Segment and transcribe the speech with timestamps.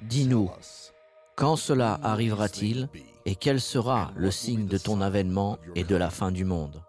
[0.00, 0.50] Dis-nous,
[1.36, 2.88] quand cela arrivera-t-il?
[3.28, 6.80] Et quel sera le signe de ton avènement et de la fin du monde?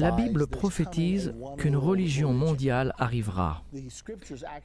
[0.00, 3.62] La Bible prophétise qu'une religion mondiale arrivera.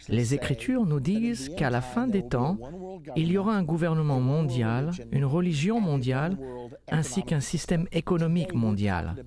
[0.07, 2.57] Les Écritures nous disent qu'à la fin des temps,
[3.15, 6.37] il y aura un gouvernement mondial, une religion mondiale,
[6.89, 9.23] ainsi qu'un système économique mondial.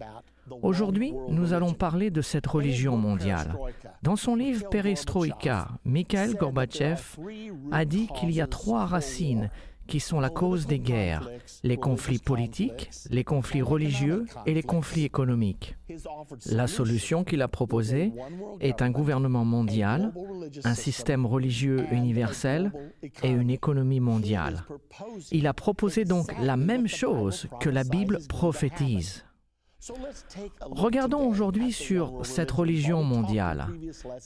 [0.62, 3.56] Aujourd'hui, nous allons parler de cette religion mondiale.
[4.03, 7.17] Dans son livre Perestroïka, Mikhail Gorbatchev
[7.70, 9.50] a dit qu'il y a trois racines
[9.93, 11.29] qui sont la cause des guerres,
[11.65, 15.77] les conflits politiques, les conflits religieux et les conflits économiques.
[16.47, 18.11] La solution qu'il a proposée
[18.61, 20.15] est un gouvernement mondial,
[20.65, 22.73] un système religieux universel
[23.23, 24.65] et une économie mondiale.
[25.31, 29.27] Il a proposé donc la même chose que la Bible prophétise.
[30.61, 33.66] Regardons aujourd'hui sur cette religion mondiale.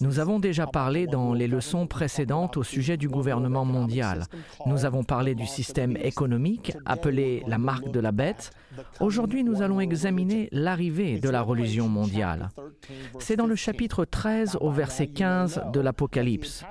[0.01, 4.25] Nous avons déjà parlé dans les leçons précédentes au sujet du gouvernement mondial.
[4.67, 8.51] Nous avons parlé du système économique appelé la marque de la bête.
[9.01, 12.51] Aujourd'hui, nous allons examiner l'arrivée de la religion mondiale.
[13.19, 16.65] C'est dans le chapitre 13 au verset 15 de l'Apocalypse.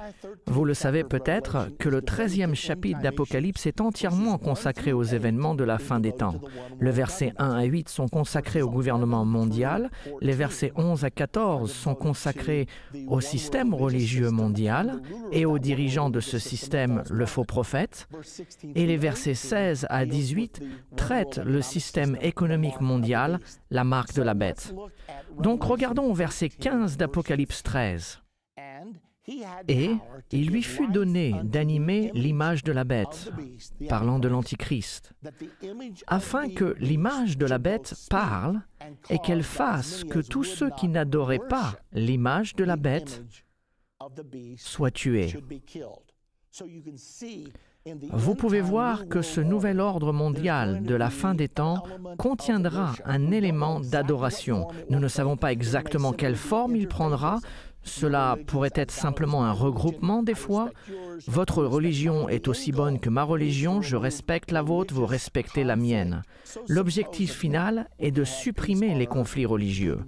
[0.46, 5.64] Vous le savez peut-être que le 13e chapitre d'Apocalypse est entièrement consacré aux événements de
[5.64, 6.40] la fin des temps.
[6.80, 9.90] Le verset 1 à 8 sont consacrés au gouvernement mondial.
[10.22, 12.68] Les versets 11 à 14 sont consacrés
[13.08, 18.08] au système religieux mondial et aux dirigeants de ce système, le faux prophète.
[18.76, 20.62] Et les versets 16 à 18
[20.98, 23.40] traitent le système économique mondial,
[23.72, 24.76] la marque de la bête.
[25.40, 28.25] Donc regardons au verset 15 d'Apocalypse 13.
[29.68, 29.92] Et
[30.32, 33.32] il lui fut donné d'animer l'image de la bête,
[33.90, 35.14] parlant de l'Antichrist,
[36.08, 38.62] afin que l'image de la bête parle
[39.10, 43.24] et qu'elle fasse que tous ceux qui n'adoraient pas l'image de la bête
[44.58, 45.34] soient tués.
[48.12, 51.84] Vous pouvez voir que ce nouvel ordre mondial de la fin des temps
[52.18, 54.68] contiendra un élément d'adoration.
[54.90, 57.40] Nous ne savons pas exactement quelle forme il prendra,
[57.86, 60.72] cela pourrait être simplement un regroupement des fois.
[61.28, 65.76] Votre religion est aussi bonne que ma religion, je respecte la vôtre, vous respectez la
[65.76, 66.24] mienne.
[66.68, 70.00] L'objectif final est de supprimer les conflits religieux.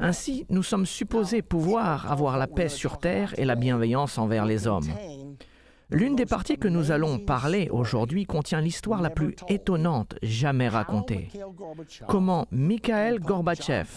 [0.00, 4.66] Ainsi, nous sommes supposés pouvoir avoir la paix sur Terre et la bienveillance envers les
[4.66, 4.90] hommes.
[5.92, 11.28] L'une des parties que nous allons parler aujourd'hui contient l'histoire la plus étonnante jamais racontée.
[12.08, 13.88] Comment Mikhail Gorbatchev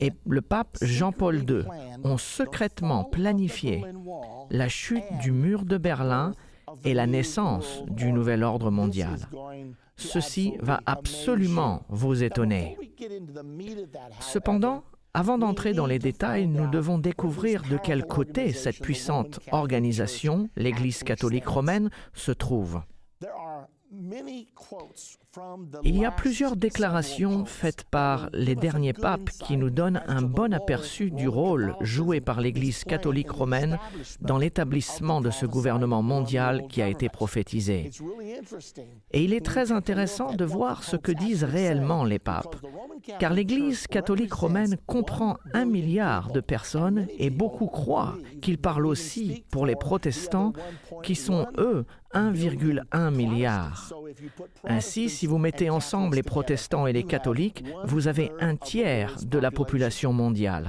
[0.00, 1.64] et le pape Jean-Paul II
[2.04, 3.84] ont secrètement planifié
[4.50, 6.32] la chute du mur de Berlin
[6.84, 9.18] et la naissance du nouvel ordre mondial.
[9.96, 12.78] Ceci va absolument vous étonner.
[14.20, 14.84] Cependant,
[15.18, 21.02] avant d'entrer dans les détails, nous devons découvrir de quel côté cette puissante organisation, l'Église
[21.02, 22.82] catholique romaine, se trouve.
[25.84, 30.52] Il y a plusieurs déclarations faites par les derniers papes qui nous donnent un bon
[30.52, 33.78] aperçu du rôle joué par l'Église catholique romaine
[34.20, 37.90] dans l'établissement de ce gouvernement mondial qui a été prophétisé.
[39.12, 42.56] Et il est très intéressant de voir ce que disent réellement les papes,
[43.18, 49.44] car l'Église catholique romaine comprend un milliard de personnes et beaucoup croient qu'il parle aussi
[49.50, 50.52] pour les protestants
[51.02, 53.92] qui sont, eux, 1,1 milliard.
[54.64, 59.38] Ainsi, si vous mettez ensemble les protestants et les catholiques, vous avez un tiers de
[59.38, 60.68] la population mondiale.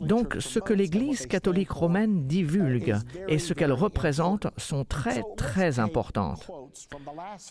[0.00, 2.96] Donc, ce que l'Église catholique romaine divulgue
[3.28, 6.50] et ce qu'elle représente sont très, très importantes.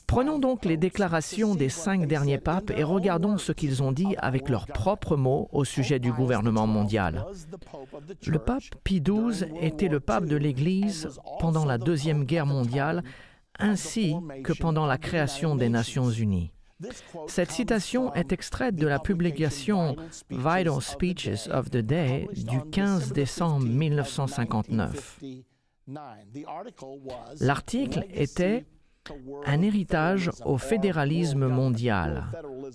[0.07, 4.49] Prenons donc les déclarations des cinq derniers papes et regardons ce qu'ils ont dit avec
[4.49, 7.25] leurs propres mots au sujet du gouvernement mondial.
[8.25, 11.09] Le pape Pie XII était le pape de l'Église
[11.39, 12.62] pendant la Deuxième Guerre mondiale
[13.59, 16.51] ainsi que pendant la création des Nations Unies.
[17.27, 19.95] Cette citation est extraite de la publication
[20.29, 25.21] Vital Speeches of the Day du 15 décembre 1959.
[27.39, 28.65] L'article était
[29.45, 32.25] un héritage au fédéralisme mondial,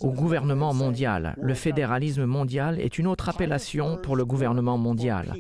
[0.01, 1.35] au gouvernement mondial.
[1.41, 5.35] Le fédéralisme mondial est une autre appellation pour le gouvernement mondial.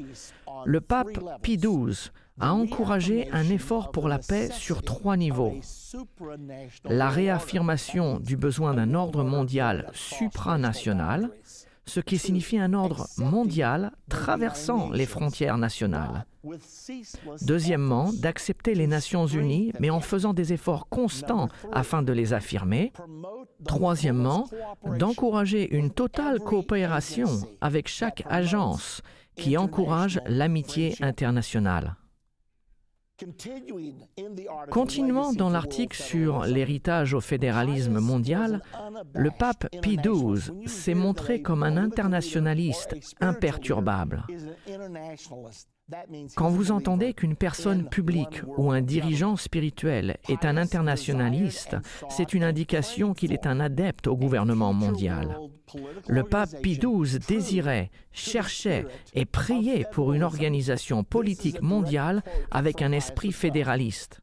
[0.64, 2.10] Le pape Pie XII
[2.40, 5.54] a encouragé un effort pour la paix sur trois niveaux.
[6.84, 11.30] La réaffirmation du besoin d'un ordre mondial supranational,
[11.88, 16.26] ce qui signifie un ordre mondial traversant les frontières nationales.
[17.42, 22.92] Deuxièmement, d'accepter les Nations Unies, mais en faisant des efforts constants afin de les affirmer.
[23.66, 24.48] Troisièmement,
[24.98, 27.28] d'encourager une totale coopération
[27.60, 29.02] avec chaque agence
[29.34, 31.96] qui encourage l'amitié internationale.
[34.70, 38.62] Continuant dans l'article sur l'héritage au fédéralisme mondial,
[39.14, 44.24] le pape Pie XII s'est montré comme un internationaliste imperturbable.
[46.34, 51.76] Quand vous entendez qu'une personne publique ou un dirigeant spirituel est un internationaliste,
[52.10, 55.38] c'est une indication qu'il est un adepte au gouvernement mondial.
[56.06, 62.92] Le pape Pie XII désirait, cherchait et priait pour une organisation politique mondiale avec un
[62.92, 64.20] esprit fédéraliste.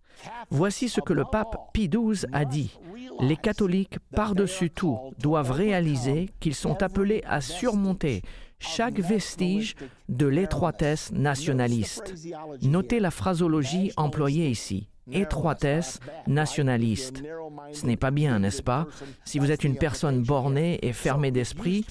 [0.49, 2.77] Voici ce que le pape Pie XII a dit.
[3.19, 8.21] Les catholiques, par-dessus tout, doivent réaliser qu'ils sont appelés à surmonter
[8.59, 9.75] chaque vestige
[10.09, 12.13] de l'étroitesse nationaliste.
[12.61, 17.23] Notez la phrasologie employée ici étroitesse nationaliste.
[17.71, 18.87] Ce n'est pas bien, n'est-ce pas?
[19.23, 21.85] Si vous êtes une personne bornée et fermée d'esprit,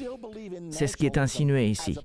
[0.71, 1.99] c'est ce qui est insinué ici.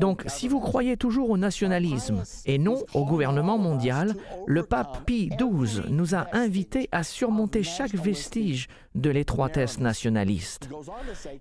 [0.00, 4.14] Donc, si vous croyez toujours au nationalisme et non au gouvernement mondial,
[4.46, 10.68] le pape Pie XII nous a invités à surmonter chaque vestige de l'étroitesse nationaliste.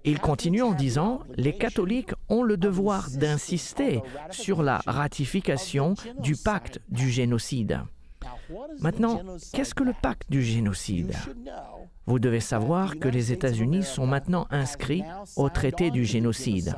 [0.03, 6.79] Il continue en disant, les catholiques ont le devoir d'insister sur la ratification du pacte
[6.89, 7.81] du génocide.
[8.79, 9.21] Maintenant,
[9.53, 11.13] qu'est-ce que le pacte du génocide?
[12.05, 15.03] Vous devez savoir que les États-Unis sont maintenant inscrits
[15.35, 16.75] au traité du génocide.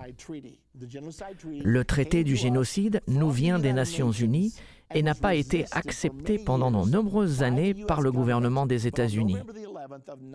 [1.64, 4.54] Le traité du génocide nous vient des Nations Unies
[4.94, 9.38] et n'a pas été accepté pendant de nombreuses années par le gouvernement des États-Unis.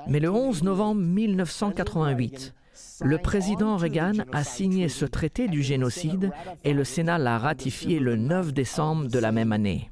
[0.07, 2.55] Mais le 11 novembre 1988,
[3.01, 6.31] le président Reagan a signé ce traité du génocide
[6.63, 9.91] et le Sénat l'a ratifié le 9 décembre de la même année.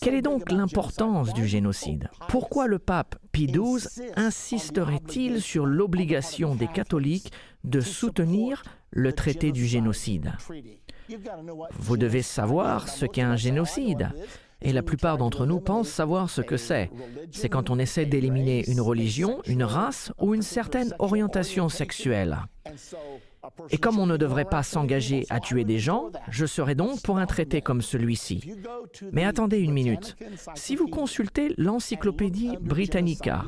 [0.00, 2.08] Quelle est donc l'importance du génocide?
[2.28, 7.32] Pourquoi le pape Pie XII insisterait-il sur l'obligation des catholiques
[7.64, 10.32] de soutenir le traité du génocide?
[11.78, 14.10] Vous devez savoir ce qu'est un génocide.
[14.62, 16.90] Et la plupart d'entre nous pensent savoir ce que c'est.
[17.30, 22.38] C'est quand on essaie d'éliminer une religion, une race ou une certaine orientation sexuelle.
[23.70, 27.18] Et comme on ne devrait pas s'engager à tuer des gens, je serais donc pour
[27.18, 28.52] un traité comme celui-ci.
[29.12, 30.16] Mais attendez une minute.
[30.54, 33.44] Si vous consultez l'encyclopédie Britannica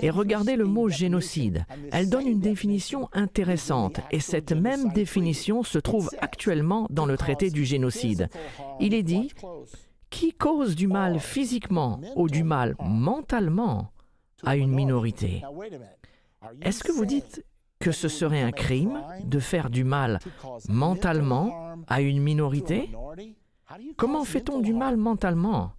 [0.00, 5.78] et regardez le mot génocide, elle donne une définition intéressante et cette même définition se
[5.78, 8.28] trouve actuellement dans le traité du génocide.
[8.80, 9.32] Il est dit
[10.10, 13.90] qui cause du mal physiquement ou du mal mentalement
[14.44, 15.42] à une minorité?
[16.62, 17.44] Est-ce que vous dites
[17.86, 20.18] que ce serait un crime de faire du mal
[20.68, 22.90] mentalement à une minorité?
[23.96, 25.70] Comment fait-on du mal mentalement?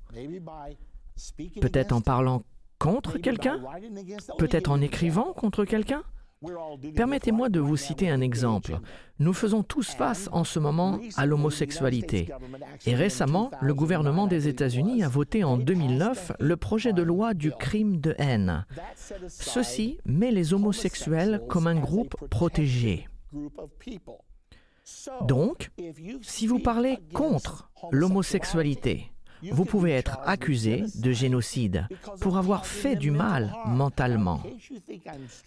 [1.59, 2.44] Peut-être en parlant
[2.80, 3.59] contre quelqu'un?
[4.38, 6.01] Peut-être en écrivant contre quelqu'un?
[6.95, 8.79] Permettez-moi de vous citer un exemple.
[9.20, 12.29] Nous faisons tous face en ce moment à l'homosexualité.
[12.86, 17.51] Et récemment, le gouvernement des États-Unis a voté en 2009 le projet de loi du
[17.51, 18.65] crime de haine.
[19.27, 23.08] Ceci met les homosexuels comme un groupe protégé.
[25.25, 25.72] Donc,
[26.22, 29.12] si vous parlez contre l'homosexualité,
[29.51, 31.88] vous pouvez être accusé de génocide
[32.20, 34.41] pour avoir fait du mal mentalement.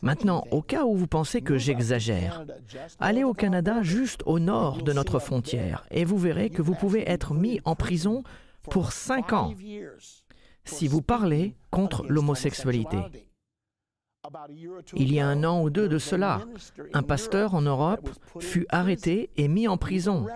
[0.02, 2.44] Maintenant, au cas où vous pensez que j'exagère,
[2.99, 7.09] allez au Canada juste au nord de notre frontière et vous verrez que vous pouvez
[7.09, 8.23] être mis en prison
[8.62, 9.54] pour cinq ans
[10.64, 12.99] si vous parlez contre l'homosexualité.
[14.94, 16.42] Il y a un an ou deux de cela,
[16.92, 20.26] un pasteur en Europe fut arrêté et mis en prison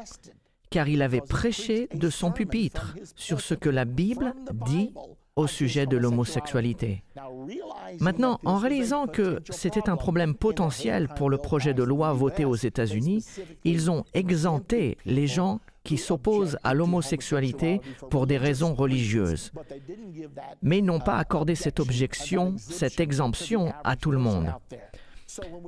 [0.74, 4.34] car il avait prêché de son pupitre sur ce que la Bible
[4.66, 4.92] dit
[5.36, 7.04] au sujet de l'homosexualité.
[8.00, 12.56] Maintenant, en réalisant que c'était un problème potentiel pour le projet de loi voté aux
[12.56, 13.24] États-Unis,
[13.62, 19.52] ils ont exempté les gens qui s'opposent à l'homosexualité pour des raisons religieuses.
[20.60, 24.52] Mais n'ont pas accordé cette objection, cette exemption à tout le monde.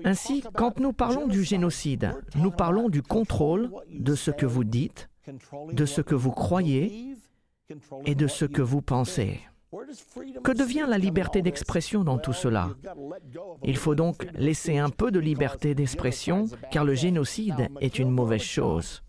[0.05, 5.09] Ainsi, quand nous parlons du génocide, nous parlons du contrôle de ce que vous dites,
[5.73, 7.15] de ce que vous croyez
[8.05, 9.41] et de ce que vous pensez.
[10.45, 12.71] Que devient la liberté d'expression dans tout cela?
[13.65, 18.43] Il faut donc laisser un peu de liberté d'expression car le génocide est une mauvaise
[18.43, 19.03] chose.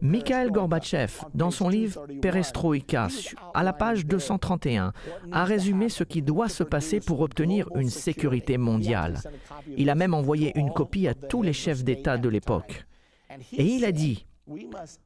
[0.00, 3.08] Mikhail Gorbatchev, dans son livre Perestroïka,
[3.54, 4.92] à la page 231,
[5.32, 9.18] a résumé ce qui doit se passer pour obtenir une sécurité mondiale.
[9.76, 12.86] Il a même envoyé une copie à tous les chefs d'État de l'époque.
[13.52, 14.26] Et il a dit,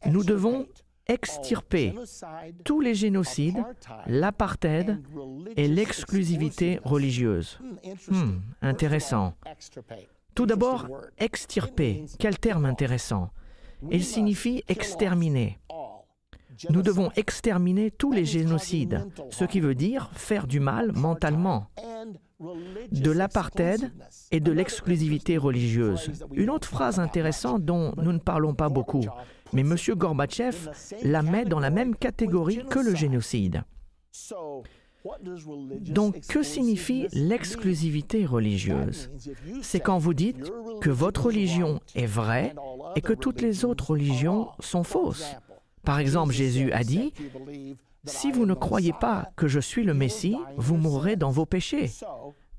[0.06, 0.66] nous devons
[1.08, 1.94] extirper
[2.64, 3.62] tous les génocides,
[4.06, 5.00] l'apartheid
[5.56, 7.58] et l'exclusivité religieuse.
[8.08, 9.34] Hmm, intéressant.
[10.34, 12.04] Tout d'abord, extirper.
[12.18, 13.30] Quel terme intéressant.
[13.90, 15.58] Il signifie exterminer.
[16.70, 21.66] Nous devons exterminer tous les génocides, ce qui veut dire faire du mal mentalement,
[22.92, 23.92] de l'apartheid
[24.30, 26.10] et de l'exclusivité religieuse.
[26.32, 29.04] Une autre phrase intéressante dont nous ne parlons pas beaucoup,
[29.52, 29.76] mais M.
[29.90, 30.70] Gorbatchev
[31.02, 33.62] la met dans la même catégorie que le génocide.
[35.80, 39.10] Donc, que signifie l'exclusivité religieuse?
[39.62, 42.54] C'est quand vous dites que votre religion est vraie
[42.94, 45.36] et que toutes les autres religions sont fausses.
[45.84, 47.12] Par exemple, Jésus a dit,
[48.04, 51.90] Si vous ne croyez pas que je suis le Messie, vous mourrez dans vos péchés.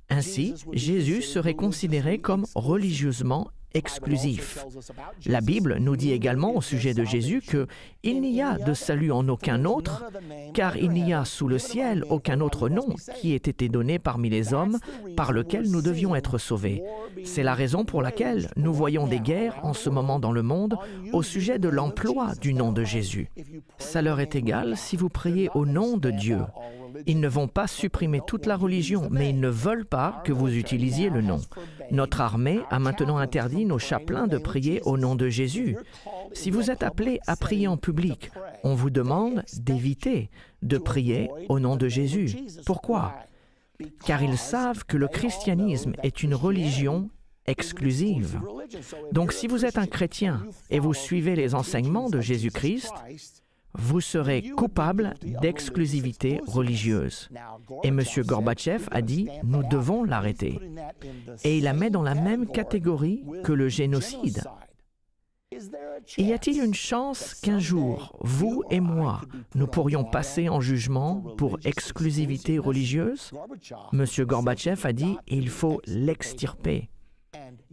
[0.10, 4.66] Ainsi, Jésus serait considéré comme religieusement exclusif.
[5.26, 7.68] La Bible nous dit également au sujet de Jésus que
[8.04, 10.06] il n'y a de salut en aucun autre,
[10.54, 14.30] car il n'y a sous le ciel aucun autre nom qui ait été donné parmi
[14.30, 14.80] les hommes
[15.16, 16.84] par lequel nous devions être sauvés.
[17.24, 20.78] C'est la raison pour laquelle nous voyons des guerres en ce moment dans le monde
[21.14, 23.30] au sujet de l'emploi du nom de Jésus.
[23.78, 26.40] Ça leur est égal si vous priez au nom de Dieu.
[27.06, 30.54] Ils ne vont pas supprimer toute la religion, mais ils ne veulent pas que vous
[30.56, 31.40] utilisiez le nom.
[31.92, 35.78] Notre armée a maintenant interdit nos chapelains de prier au nom de Jésus.
[36.34, 38.32] Si vous êtes appelé à prier en public,
[38.64, 40.30] on vous demande d'éviter
[40.62, 42.36] de prier au nom de Jésus.
[42.66, 43.14] Pourquoi?
[44.06, 47.10] Car ils savent que le christianisme est une religion
[47.46, 48.40] exclusive.
[49.12, 52.94] Donc si vous êtes un chrétien et vous suivez les enseignements de Jésus-Christ,
[53.78, 57.30] vous serez coupable d'exclusivité religieuse.
[57.84, 58.02] Et M.
[58.26, 60.60] Gorbatchev a dit, nous devons l'arrêter.
[61.44, 64.44] Et il la met dans la même catégorie que le génocide.
[66.18, 69.22] Y a-t-il une chance qu'un jour, vous et moi,
[69.56, 73.32] nous pourrions passer en jugement pour exclusivité religieuse?
[73.94, 74.06] M.
[74.26, 76.90] Gorbatchev a dit, il faut l'extirper.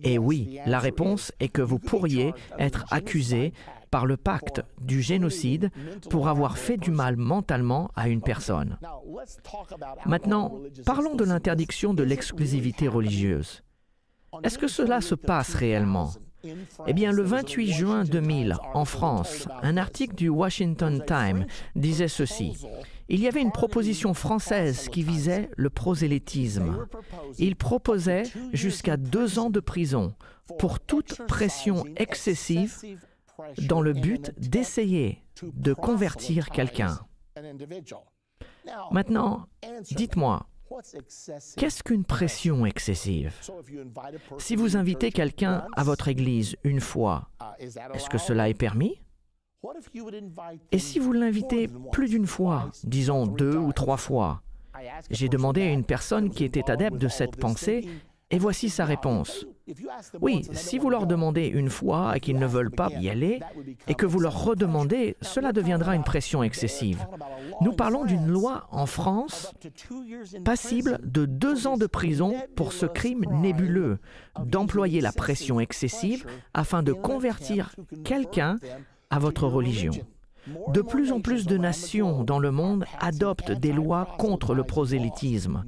[0.02, 3.52] Et oui, la réponse est que vous pourriez être accusé
[3.94, 5.70] par le pacte du génocide
[6.10, 8.76] pour avoir fait du mal mentalement à une personne.
[10.04, 13.62] Maintenant, parlons de l'interdiction de l'exclusivité religieuse.
[14.42, 16.10] Est-ce que cela se passe réellement?
[16.88, 21.46] Eh bien, le 28 juin 2000, en France, un article du Washington Times
[21.76, 22.56] disait ceci.
[23.08, 26.88] Il y avait une proposition française qui visait le prosélytisme.
[27.38, 30.14] Il proposait jusqu'à deux ans de prison
[30.58, 32.82] pour toute pression excessive
[33.68, 36.98] dans le but d'essayer de convertir quelqu'un.
[38.90, 39.46] Maintenant,
[39.90, 40.46] dites-moi,
[41.56, 43.32] qu'est-ce qu'une pression excessive?
[44.38, 49.00] Si vous invitez quelqu'un à votre église une fois, est-ce que cela est permis?
[50.72, 54.42] Et si vous l'invitez plus d'une fois, disons deux ou trois fois?
[55.10, 57.88] J'ai demandé à une personne qui était adepte de cette pensée
[58.30, 59.46] et voici sa réponse.
[60.20, 63.40] Oui, si vous leur demandez une fois et qu'ils ne veulent pas y aller,
[63.88, 67.06] et que vous leur redemandez, cela deviendra une pression excessive.
[67.60, 69.54] Nous parlons d'une loi en France
[70.44, 73.98] passible de deux ans de prison pour ce crime nébuleux,
[74.44, 78.58] d'employer la pression excessive afin de convertir quelqu'un
[79.10, 79.92] à votre religion.
[80.68, 85.64] De plus en plus de nations dans le monde adoptent des lois contre le prosélytisme.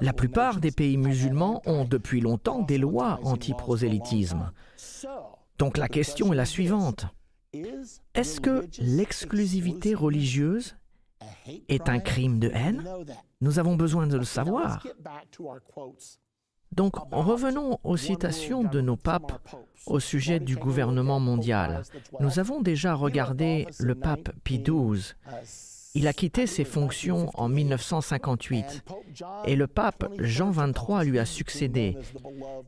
[0.00, 4.52] La plupart des pays musulmans ont depuis longtemps des lois anti-prosélytisme.
[5.58, 7.06] Donc la question est la suivante.
[8.14, 10.76] Est-ce que l'exclusivité religieuse
[11.68, 12.84] est un crime de haine?
[13.40, 14.84] Nous avons besoin de le savoir.
[16.74, 19.40] Donc revenons aux citations de nos papes
[19.86, 21.82] au sujet du gouvernement mondial.
[22.20, 25.14] Nous avons déjà regardé le pape Pie XII.
[25.96, 28.84] Il a quitté ses fonctions en 1958
[29.46, 31.96] et le pape Jean XXIII lui a succédé.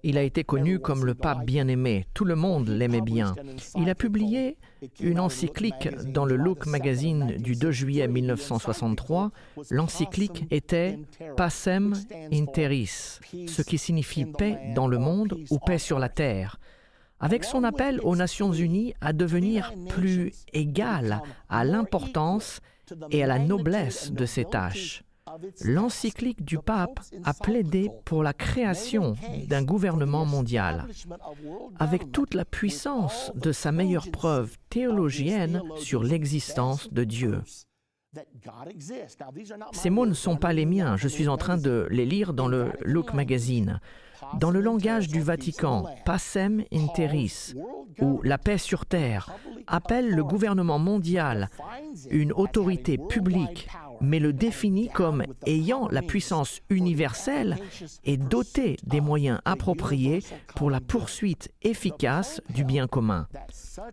[0.05, 2.07] Il a été connu comme le pape bien-aimé.
[2.15, 3.35] Tout le monde l'aimait bien.
[3.75, 4.57] Il a publié
[5.01, 9.33] une encyclique dans le Look magazine du 2 juillet 1963.
[9.71, 11.01] L'encyclique était
[11.37, 11.95] Pacem
[12.33, 13.19] in Terris,
[13.49, 16.61] ce qui signifie paix dans le monde ou paix sur la terre
[17.19, 22.61] avec son appel aux Nations Unies à devenir plus égales à l'importance
[23.11, 25.03] et à la noblesse de ses tâches.
[25.65, 29.17] l'encyclique du pape a plaidé pour la création
[29.49, 30.87] d'un gouvernement mondial,
[31.79, 37.43] avec toute la puissance de sa meilleure preuve théologienne sur l'existence de Dieu.
[39.73, 42.49] Ces mots ne sont pas les miens, je suis en train de les lire dans
[42.49, 43.81] le Look Magazine.
[44.39, 47.55] Dans le langage du Vatican, Pacem in Terris,
[48.01, 49.31] ou la paix sur terre,
[49.67, 51.49] appelle le gouvernement mondial
[52.11, 53.69] une autorité publique,
[54.01, 57.57] mais le définit comme ayant la puissance universelle
[58.05, 60.23] et doté des moyens appropriés
[60.55, 63.27] pour la poursuite efficace du bien commun.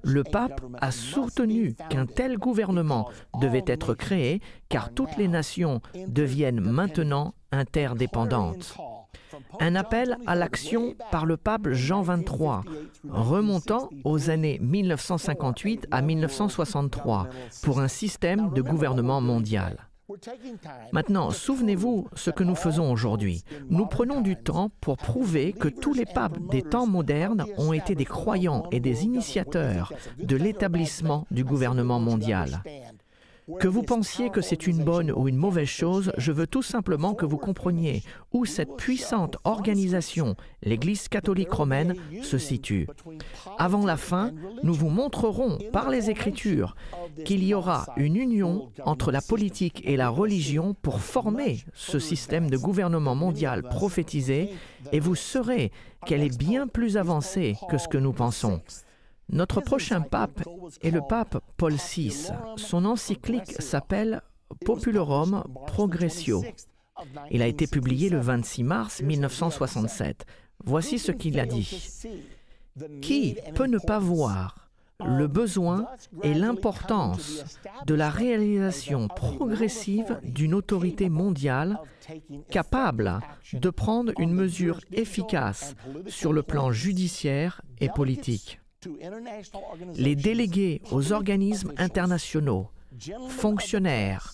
[0.04, 6.62] Le pape a soutenu qu'un tel gouvernement devait être créé car toutes les nations deviennent
[6.62, 8.76] maintenant interdépendantes
[9.60, 12.62] un appel à l'action par le pape Jean XXIII,
[13.10, 17.28] remontant aux années 1958 à 1963
[17.64, 19.88] pour un système de gouvernement mondial.
[20.92, 23.44] Maintenant, souvenez-vous ce que nous faisons aujourd'hui.
[23.70, 27.96] Nous prenons du temps pour prouver que tous les papes des temps modernes ont été
[27.96, 32.62] des croyants et des initiateurs de l'établissement du gouvernement mondial.
[33.60, 37.14] Que vous pensiez que c'est une bonne ou une mauvaise chose, je veux tout simplement
[37.14, 42.88] que vous compreniez où cette puissante organisation, l'Église catholique romaine, se situe.
[43.58, 44.32] Avant la fin,
[44.64, 46.76] nous vous montrerons par les Écritures
[47.26, 52.50] qu'il y aura une union entre la politique et la religion pour former ce système
[52.50, 54.50] de gouvernement mondial prophétisé
[54.92, 55.72] et vous saurez
[56.06, 58.62] qu'elle est bien plus avancée que ce que nous pensons.
[59.30, 60.44] Notre prochain pape
[60.82, 62.30] est le pape Paul VI.
[62.58, 64.22] Son encyclique s'appelle
[64.66, 66.44] Populorum Progressio.
[67.32, 70.26] Il a été publié le 26 mars 1967.
[70.64, 71.90] Voici ce qu'il a dit.
[73.02, 74.70] Qui peut ne pas voir
[75.06, 75.88] le besoin
[76.22, 77.44] et l'importance
[77.86, 81.80] de la réalisation progressive d'une autorité mondiale
[82.50, 83.20] capable
[83.54, 85.76] de prendre une mesure efficace
[86.08, 88.63] sur le plan judiciaire et politique?
[89.96, 92.70] Les délégués aux organismes internationaux,
[93.30, 94.34] fonctionnaires,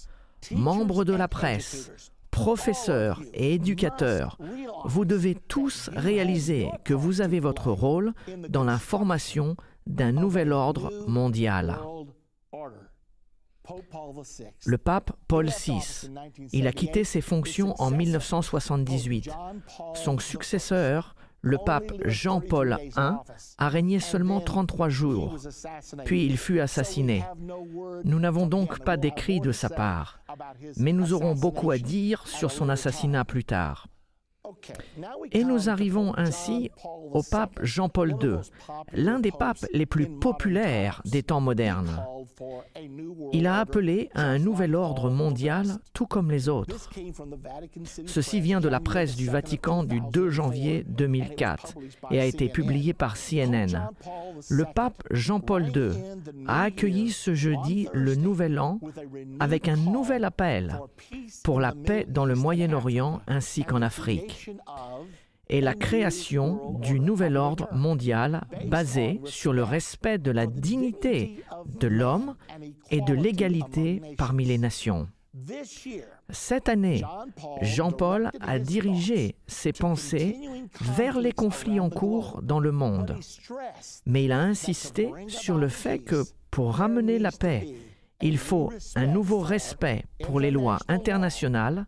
[0.52, 1.92] membres de la presse,
[2.32, 4.38] professeurs et éducateurs,
[4.86, 8.14] vous devez tous réaliser que vous avez votre rôle
[8.50, 9.56] dans la formation
[9.88, 11.80] d'un nouvel ordre mondial.
[14.66, 16.10] Le pape Paul VI,
[16.54, 19.30] il a quitté ses fonctions en 1978.
[19.94, 23.12] Son successeur, le pape Jean-Paul I
[23.58, 25.38] a régné seulement 33 jours,
[26.06, 27.24] puis il fut assassiné.
[28.04, 30.20] Nous n'avons donc pas d'écrit de sa part,
[30.78, 33.88] mais nous aurons beaucoup à dire sur son assassinat plus tard.
[35.32, 36.72] Et nous arrivons ainsi
[37.12, 38.38] au pape Jean-Paul II,
[38.94, 42.04] l'un des papes les plus populaires des temps modernes.
[43.34, 46.90] Il a appelé à un nouvel ordre mondial tout comme les autres.
[48.06, 51.76] Ceci vient de la presse du Vatican du 2 janvier 2004
[52.12, 53.90] et a été publié par CNN.
[54.50, 55.92] Le pape Jean-Paul II
[56.48, 58.80] a accueilli ce jeudi le Nouvel An
[59.40, 60.80] avec un nouvel appel
[61.44, 64.49] pour la paix dans le Moyen-Orient ainsi qu'en Afrique
[65.50, 71.44] et la création du nouvel ordre mondial basé sur le respect de la dignité
[71.80, 72.36] de l'homme
[72.92, 75.08] et de l'égalité parmi les nations.
[76.30, 77.02] Cette année,
[77.62, 80.38] Jean-Paul a dirigé ses pensées
[80.82, 83.16] vers les conflits en cours dans le monde,
[84.06, 87.68] mais il a insisté sur le fait que pour ramener la paix,
[88.22, 91.86] il faut un nouveau respect pour les lois internationales,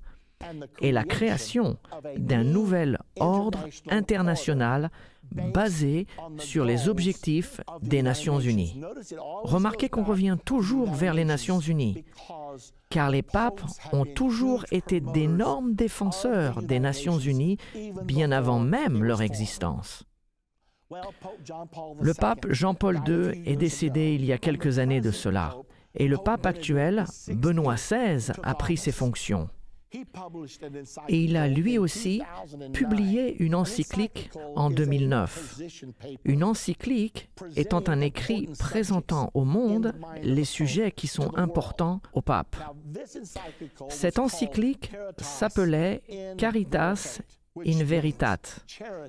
[0.80, 1.78] et la création
[2.18, 4.90] d'un nouvel ordre international
[5.32, 8.82] basé sur les objectifs des Nations Unies.
[9.44, 12.04] Remarquez qu'on revient toujours vers les Nations Unies,
[12.90, 13.62] car les papes
[13.94, 17.58] ont toujours été d'énormes défenseurs des Nations Unies
[18.04, 20.04] bien avant même leur existence.
[22.02, 25.56] Le pape Jean-Paul II est décédé il y a quelques années de cela,
[25.96, 29.50] et le pape actuel, Benoît XVI, a pris ses fonctions.
[31.10, 32.22] Et il a lui aussi
[32.74, 35.62] publié une encyclique en 2009.
[36.24, 42.56] Une encyclique étant un écrit présentant au monde les sujets qui sont importants au pape.
[43.90, 46.02] Cette encyclique s'appelait
[46.38, 47.20] Caritas
[47.66, 48.66] in Veritate,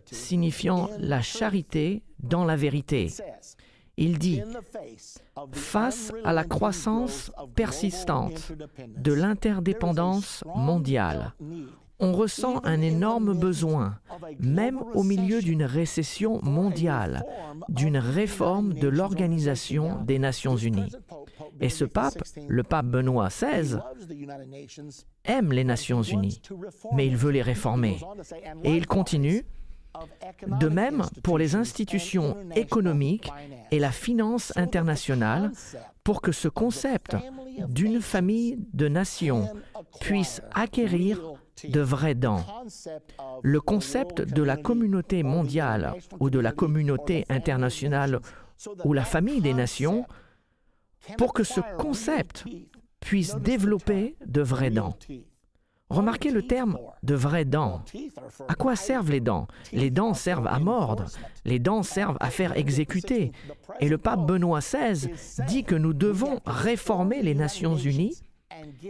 [0.06, 3.08] signifiant la charité dans la vérité.
[3.96, 4.42] Il dit,
[5.52, 8.52] face à la croissance persistante
[8.96, 11.34] de l'interdépendance mondiale,
[12.02, 13.98] on ressent un énorme besoin,
[14.40, 17.24] même au milieu d'une récession mondiale,
[17.68, 20.90] d'une réforme de l'Organisation des Nations Unies.
[21.60, 23.78] Et ce pape, le pape Benoît XVI,
[25.24, 26.40] aime les Nations Unies,
[26.92, 27.98] mais il veut les réformer.
[28.64, 29.44] Et il continue,
[30.46, 33.30] de même pour les institutions économiques
[33.70, 35.52] et la finance internationale,
[36.04, 37.16] pour que ce concept
[37.68, 39.48] d'une famille de nations
[40.00, 41.20] puisse acquérir
[41.64, 42.44] de vraies dents.
[43.42, 48.20] Le concept de la communauté mondiale ou de la communauté internationale
[48.84, 50.06] ou la famille des nations,
[51.18, 52.44] pour que ce concept
[53.00, 54.96] puisse développer de vraies dents.
[55.92, 57.82] Remarquez le terme de vraies dents.
[58.48, 59.46] À quoi servent les dents?
[59.72, 61.04] Les dents servent à mordre,
[61.44, 63.32] les dents servent à faire exécuter.
[63.80, 65.10] Et le pape Benoît XVI
[65.46, 68.22] dit que nous devons réformer les Nations Unies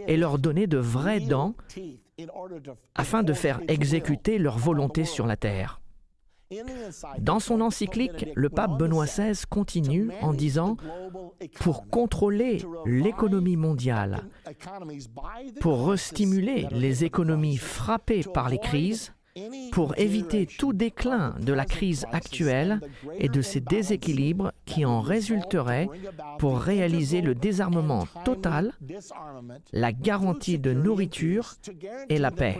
[0.07, 1.55] et leur donner de vraies dents
[2.95, 5.81] afin de faire exécuter leur volonté sur la terre.
[7.19, 10.77] Dans son encyclique, le pape Benoît XVI continue en disant
[11.59, 14.23] Pour contrôler l'économie mondiale,
[15.61, 19.13] pour restimuler les économies frappées par les crises,
[19.71, 22.79] pour éviter tout déclin de la crise actuelle
[23.17, 25.89] et de ces déséquilibres qui en résulteraient
[26.37, 28.73] pour réaliser le désarmement total,
[29.71, 31.55] la garantie de nourriture
[32.09, 32.57] et la paix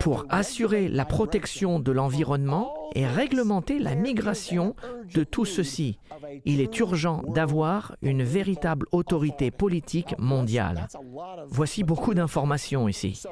[0.00, 4.74] pour assurer la protection de l'environnement et réglementer la migration
[5.14, 5.98] de tout ceci.
[6.44, 10.88] Il est urgent d'avoir une véritable autorité politique mondiale.
[11.48, 13.22] Voici beaucoup d'informations ici.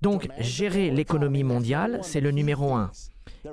[0.00, 2.90] Donc, gérer l'économie mondiale, c'est le numéro un.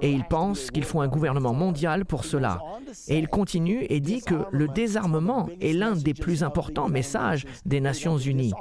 [0.01, 2.59] Et il pense qu'il faut un gouvernement mondial pour cela.
[3.07, 7.81] Et il continue et dit que le désarmement est l'un des plus importants messages des
[7.81, 8.53] Nations Unies.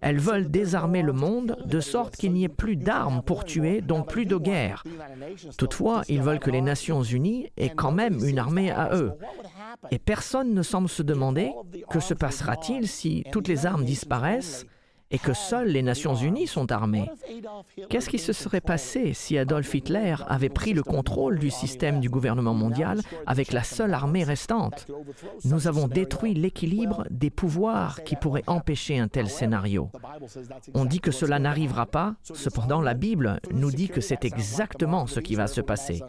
[0.00, 4.08] Elles veulent désarmer le monde de sorte qu'il n'y ait plus d'armes pour tuer, donc
[4.08, 4.84] plus de guerre.
[5.56, 9.12] Toutefois, ils veulent que les Nations Unies aient quand même une armée à eux.
[9.90, 11.52] Et personne ne semble se demander
[11.88, 14.66] que se passera-t-il si toutes les armes disparaissent
[15.10, 17.10] et que seules les Nations Unies sont armées.
[17.88, 22.08] Qu'est-ce qui se serait passé si Adolf Hitler avait pris le contrôle du système du
[22.08, 24.86] gouvernement mondial avec la seule armée restante?
[25.44, 29.90] Nous avons détruit l'équilibre des pouvoirs qui pourraient empêcher un tel scénario.
[30.74, 35.20] On dit que cela n'arrivera pas, cependant la Bible nous dit que c'est exactement ce
[35.20, 36.02] qui va se passer.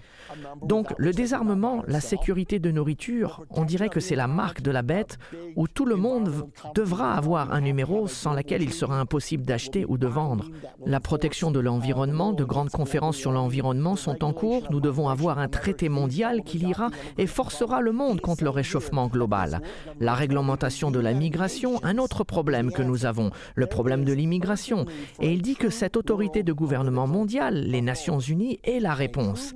[0.62, 4.82] Donc le désarmement, la sécurité de nourriture, on dirait que c'est la marque de la
[4.82, 5.18] bête
[5.56, 9.98] où tout le monde devra avoir un numéro sans laquelle il sera impossible d'acheter ou
[9.98, 10.50] de vendre.
[10.86, 14.68] La protection de l'environnement, de grandes conférences sur l'environnement sont en cours.
[14.72, 19.08] Nous devons avoir un traité mondial qui lira et forcera le monde contre le réchauffement
[19.08, 19.62] global.
[20.00, 24.86] La réglementation de la migration, un autre problème que nous avons, le problème de l'immigration.
[25.20, 29.54] Et il dit que cette autorité de gouvernement mondial, les Nations Unies, est la réponse.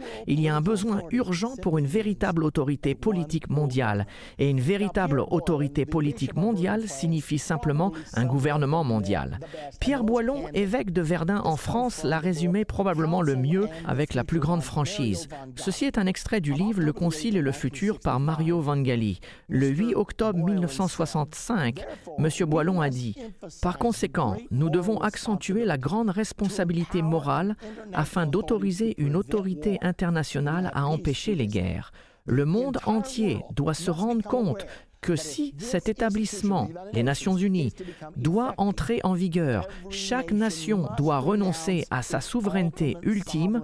[0.65, 4.07] Besoin urgent pour une véritable autorité politique mondiale.
[4.39, 9.39] Et une véritable autorité politique mondiale signifie simplement un gouvernement mondial.
[9.79, 14.39] Pierre Boilon, évêque de Verdun en France, l'a résumé probablement le mieux avec la plus
[14.39, 15.29] grande franchise.
[15.55, 19.19] Ceci est un extrait du livre Le Concile et le futur par Mario Vangali.
[19.47, 21.85] Le 8 octobre 1965,
[22.17, 22.29] M.
[22.47, 23.15] Boilon a dit
[23.61, 27.55] Par conséquent, nous devons accentuer la grande responsabilité morale
[27.93, 31.91] afin d'autoriser une autorité internationale à empêcher les guerres.
[32.25, 34.65] Le monde entier doit se rendre compte
[35.01, 37.73] que si cet établissement, les Nations Unies,
[38.15, 43.61] doit entrer en vigueur, chaque nation doit renoncer à sa souveraineté ultime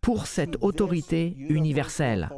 [0.00, 2.28] pour cette autorité universelle.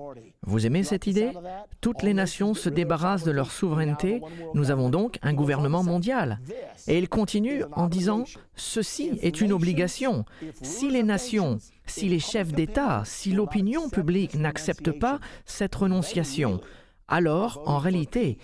[0.43, 1.33] Vous aimez cette idée?
[1.81, 4.21] Toutes les nations se débarrassent de leur souveraineté.
[4.55, 6.39] Nous avons donc un gouvernement mondial.
[6.87, 8.23] Et il continue en disant,
[8.55, 10.25] ceci est une obligation.
[10.63, 16.61] Si les nations, si les chefs d'État, si l'opinion publique n'acceptent pas cette renonciation,
[17.09, 18.39] alors, en réalité,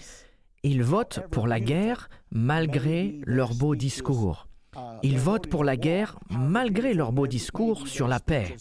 [0.62, 4.46] ils votent pour la guerre malgré leurs beaux discours.
[5.02, 8.56] Ils votent pour la guerre malgré leurs beaux discours sur la paix.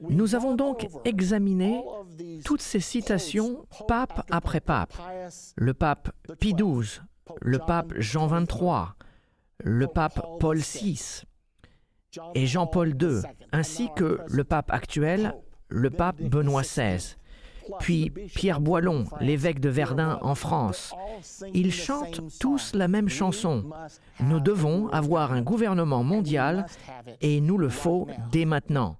[0.00, 1.82] Nous avons donc examiné
[2.44, 4.92] toutes ces citations pape après pape.
[5.56, 7.00] Le pape Pie XII,
[7.40, 8.92] le pape Jean XXIII,
[9.64, 11.24] le pape Paul VI
[12.34, 13.20] et Jean-Paul II,
[13.52, 15.34] ainsi que le pape actuel,
[15.68, 17.16] le pape Benoît XVI.
[17.80, 20.94] Puis Pierre Boilon, l'évêque de Verdun en France.
[21.52, 23.64] Ils chantent tous la même chanson.
[24.20, 26.66] Nous devons avoir un gouvernement mondial
[27.20, 28.96] et il nous le faut dès maintenant.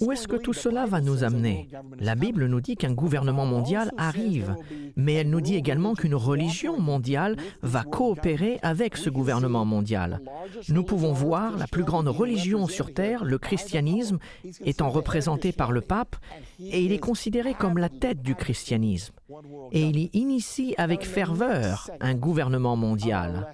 [0.00, 1.68] Où est-ce que tout cela va nous amener?
[1.98, 4.54] La Bible nous dit qu'un gouvernement mondial arrive,
[4.96, 10.20] mais elle nous dit également qu'une religion mondiale va coopérer avec ce gouvernement mondial.
[10.68, 14.18] Nous pouvons voir la plus grande religion sur Terre, le christianisme,
[14.64, 16.16] étant représenté par le pape,
[16.60, 19.14] et il est considéré comme la tête du christianisme.
[19.72, 23.50] Et il y initie avec ferveur un gouvernement mondial.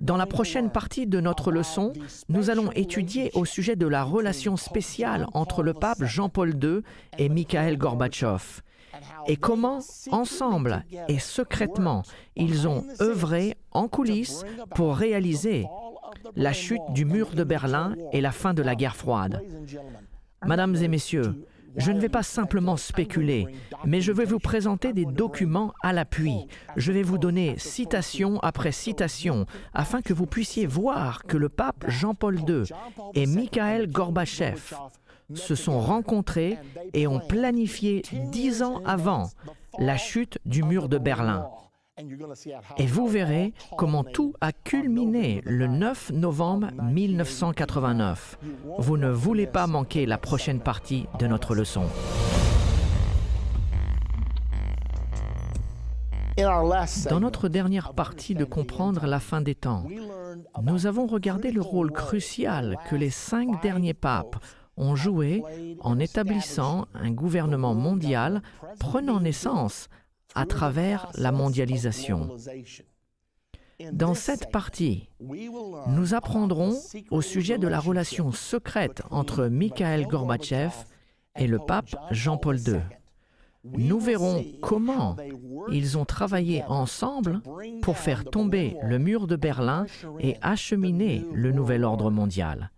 [0.00, 1.92] Dans la prochaine partie de notre leçon,
[2.28, 6.80] nous allons étudier au sujet de la relation spéciale entre le pape Jean-Paul II
[7.18, 8.62] et Mikhail Gorbatchev
[9.26, 12.02] et comment, ensemble et secrètement,
[12.36, 14.44] ils ont œuvré en coulisses
[14.74, 15.66] pour réaliser
[16.36, 19.42] la chute du mur de Berlin et la fin de la guerre froide.
[20.44, 23.46] Mesdames et messieurs, je ne vais pas simplement spéculer,
[23.84, 26.46] mais je vais vous présenter des documents à l'appui.
[26.76, 31.84] Je vais vous donner citation après citation afin que vous puissiez voir que le pape
[31.88, 32.64] Jean-Paul II
[33.14, 34.74] et Mikhail Gorbatchev
[35.34, 36.58] se sont rencontrés
[36.92, 39.30] et ont planifié dix ans avant
[39.78, 41.48] la chute du mur de Berlin.
[42.78, 48.38] Et vous verrez comment tout a culminé le 9 novembre 1989.
[48.78, 51.84] Vous ne voulez pas manquer la prochaine partie de notre leçon.
[57.10, 59.84] Dans notre dernière partie de comprendre la fin des temps,
[60.62, 64.42] nous avons regardé le rôle crucial que les cinq derniers papes
[64.78, 65.42] ont joué
[65.80, 68.42] en établissant un gouvernement mondial
[68.80, 69.90] prenant naissance
[70.34, 72.36] à travers la mondialisation.
[73.92, 75.08] Dans cette partie,
[75.88, 76.78] nous apprendrons
[77.10, 80.72] au sujet de la relation secrète entre Mikhail Gorbatchev
[81.36, 82.80] et le pape Jean-Paul II.
[83.64, 85.16] Nous verrons comment
[85.70, 87.40] ils ont travaillé ensemble
[87.80, 89.86] pour faire tomber le mur de Berlin
[90.18, 92.70] et acheminer le nouvel ordre mondial.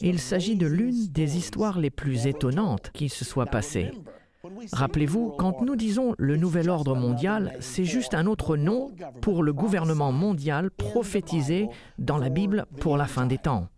[0.00, 3.92] Il s'agit de l'une des histoires les plus étonnantes qui se soit passée.
[4.72, 9.52] Rappelez-vous, quand nous disons le nouvel ordre mondial, c'est juste un autre nom pour le
[9.52, 13.68] gouvernement mondial prophétisé dans la Bible pour la fin des temps.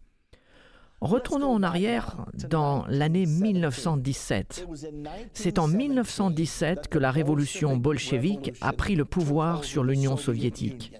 [1.02, 4.66] Retournons en arrière dans l'année 1917.
[5.34, 10.92] C'est en 1917 que la révolution bolchevique a pris le pouvoir sur l'Union soviétique.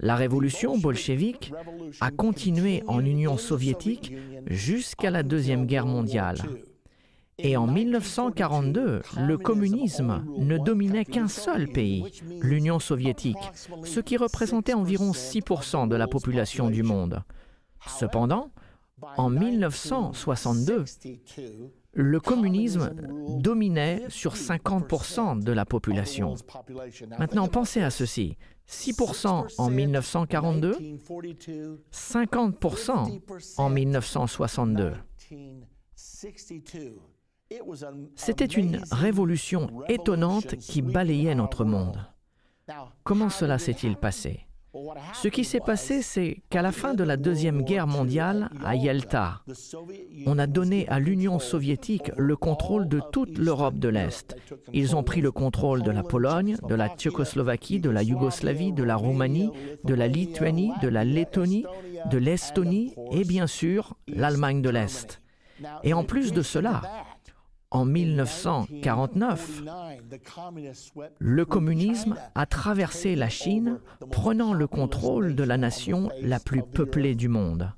[0.00, 1.52] La révolution bolchevique
[2.00, 4.14] a continué en Union soviétique
[4.46, 6.38] jusqu'à la Deuxième Guerre mondiale.
[7.38, 12.04] Et en 1942, le communisme ne dominait qu'un seul pays,
[12.40, 13.36] l'Union soviétique,
[13.84, 17.22] ce qui représentait environ 6% de la population du monde.
[17.86, 18.50] Cependant,
[19.16, 20.84] en 1962,
[21.92, 22.94] le communisme
[23.38, 26.34] dominait sur 50% de la population.
[27.18, 28.36] Maintenant, pensez à ceci.
[28.68, 30.78] 6% en 1942,
[31.92, 33.20] 50%
[33.58, 34.92] en 1962.
[38.16, 41.98] C'était une révolution étonnante qui balayait notre monde.
[43.02, 44.46] Comment cela s'est-il passé?
[45.12, 49.42] Ce qui s'est passé, c'est qu'à la fin de la Deuxième Guerre mondiale, à Yalta,
[50.26, 54.36] on a donné à l'Union soviétique le contrôle de toute l'Europe de l'Est.
[54.72, 58.82] Ils ont pris le contrôle de la Pologne, de la Tchécoslovaquie, de la Yougoslavie, de
[58.82, 59.50] la Roumanie,
[59.84, 61.66] de la Lituanie, de la Lettonie,
[62.10, 65.22] de l'Estonie et bien sûr l'Allemagne de l'Est.
[65.84, 66.82] Et en plus de cela,
[67.74, 69.62] en 1949,
[71.18, 73.80] le communisme a traversé la Chine,
[74.12, 77.72] prenant le contrôle de la nation la plus peuplée du monde.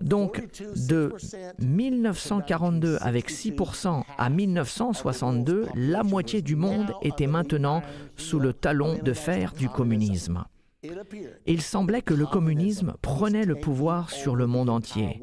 [0.00, 0.44] Donc,
[0.88, 1.12] de
[1.60, 7.82] 1942 avec 6% à 1962, la moitié du monde était maintenant
[8.16, 10.44] sous le talon de fer du communisme.
[11.46, 15.20] Il semblait que le communisme prenait le pouvoir sur le monde entier.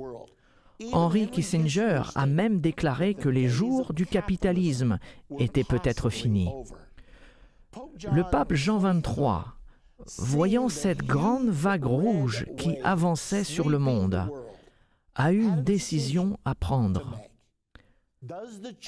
[0.92, 5.00] Henry Kissinger a même déclaré que les jours du capitalisme
[5.40, 6.50] étaient peut-être finis.
[8.12, 9.44] Le pape Jean XXIII,
[10.18, 14.30] voyant cette grande vague rouge qui avançait sur le monde,
[15.16, 17.20] a eu une décision à prendre.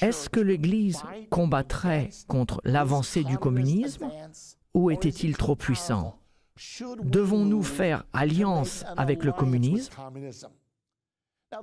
[0.00, 4.08] Est-ce que l'Église combattrait contre l'avancée du communisme
[4.74, 6.18] ou était-il trop puissant?
[7.02, 9.92] Devons-nous faire alliance avec le communisme?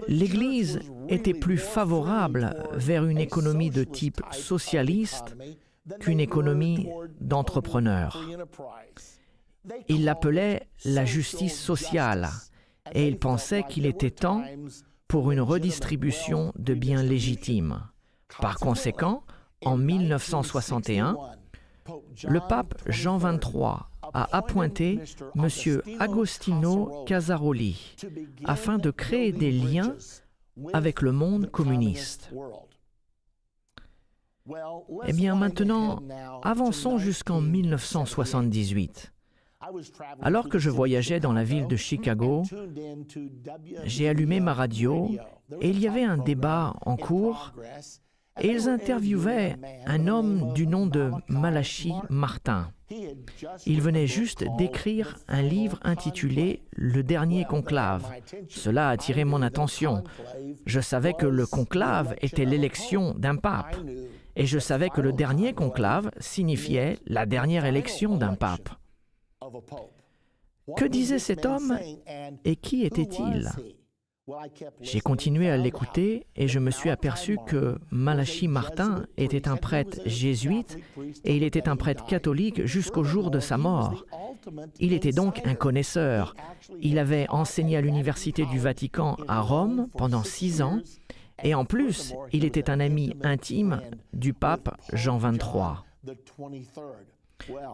[0.08, 5.36] l'Église était plus favorable vers une économie de type socialiste
[6.00, 6.88] qu'une économie
[7.20, 8.20] d'entrepreneurs.
[9.88, 12.30] Il l'appelait la justice sociale
[12.94, 14.44] et il pensait qu'il était temps
[15.08, 17.84] pour une redistribution de biens légitimes.
[18.40, 19.24] Par conséquent,
[19.64, 21.16] en 1961,
[22.24, 25.00] le pape Jean XXIII a appointé
[25.36, 25.48] M.
[26.00, 27.96] Agostino Casaroli
[28.46, 29.96] afin de créer des liens
[30.74, 32.32] avec le monde communiste.
[35.08, 36.02] Eh bien maintenant,
[36.44, 39.14] avançons jusqu'en 1978.
[40.22, 42.44] Alors que je voyageais dans la ville de Chicago,
[43.84, 45.10] j'ai allumé ma radio
[45.62, 47.54] et il y avait un débat en cours
[48.40, 52.72] et ils interviewaient un homme du nom de Malachi Martin.
[53.66, 58.10] Il venait juste d'écrire un livre intitulé Le dernier conclave.
[58.50, 60.04] Cela a attiré mon attention.
[60.66, 63.78] Je savais que le conclave était l'élection d'un pape.
[64.36, 68.70] Et je savais que le dernier conclave signifiait la dernière élection d'un pape.
[70.78, 71.78] Que disait cet homme
[72.46, 73.50] et qui était-il?
[74.82, 80.00] J'ai continué à l'écouter et je me suis aperçu que Malachi Martin était un prêtre
[80.06, 80.78] jésuite
[81.24, 84.06] et il était un prêtre catholique jusqu'au jour de sa mort.
[84.80, 86.36] Il était donc un connaisseur.
[86.80, 90.80] Il avait enseigné à l'Université du Vatican à Rome pendant six ans
[91.44, 93.82] et en plus, il était un ami intime
[94.14, 95.78] du pape Jean XXIII.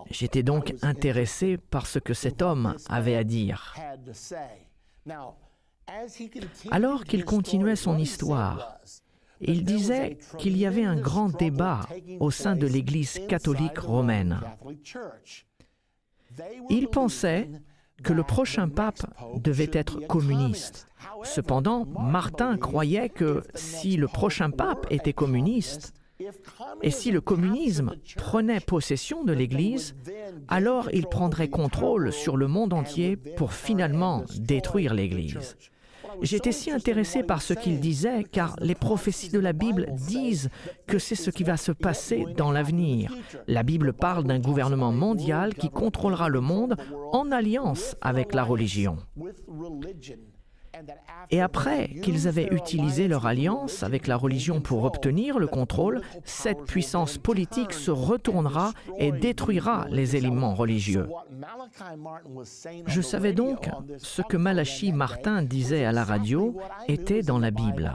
[0.10, 3.76] J'étais donc intéressé par ce que cet homme avait à dire.
[6.72, 8.80] Alors qu'il continuait son histoire,
[9.42, 11.82] il disait qu'il y avait un grand débat
[12.20, 14.42] au sein de l'Église catholique romaine.
[16.70, 17.50] Il pensait
[18.04, 19.06] que le prochain pape
[19.38, 20.88] devait être communiste.
[21.24, 25.94] Cependant, Martin croyait que si le prochain pape était communiste,
[26.82, 29.96] et si le communisme prenait possession de l'Église,
[30.48, 35.56] alors il prendrait contrôle sur le monde entier pour finalement détruire l'Église.
[36.22, 40.50] J'étais si intéressé par ce qu'il disait car les prophéties de la Bible disent
[40.88, 43.14] que c'est ce qui va se passer dans l'avenir.
[43.48, 46.76] La Bible parle d'un gouvernement mondial qui contrôlera le monde
[47.12, 48.98] en alliance avec la religion.
[51.30, 56.64] Et après qu'ils avaient utilisé leur alliance avec la religion pour obtenir le contrôle, cette
[56.64, 61.08] puissance politique se retournera et détruira les éléments religieux.
[62.86, 67.94] Je savais donc ce que Malachi Martin disait à la radio était dans la Bible.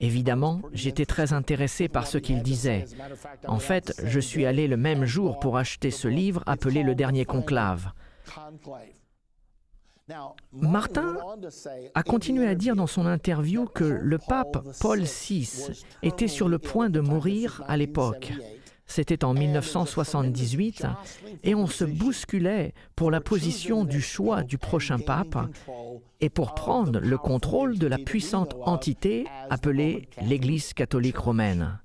[0.00, 2.84] Évidemment, j'étais très intéressé par ce qu'il disait.
[3.46, 7.24] En fait, je suis allé le même jour pour acheter ce livre appelé Le Dernier
[7.24, 7.92] Conclave.
[10.52, 11.16] Martin
[11.94, 15.48] a continué à dire dans son interview que le pape Paul VI
[16.02, 18.32] était sur le point de mourir à l'époque.
[18.86, 20.84] C'était en 1978
[21.44, 25.38] et on se bousculait pour la position du choix du prochain pape
[26.20, 31.78] et pour prendre le contrôle de la puissante entité appelée l'Église catholique romaine.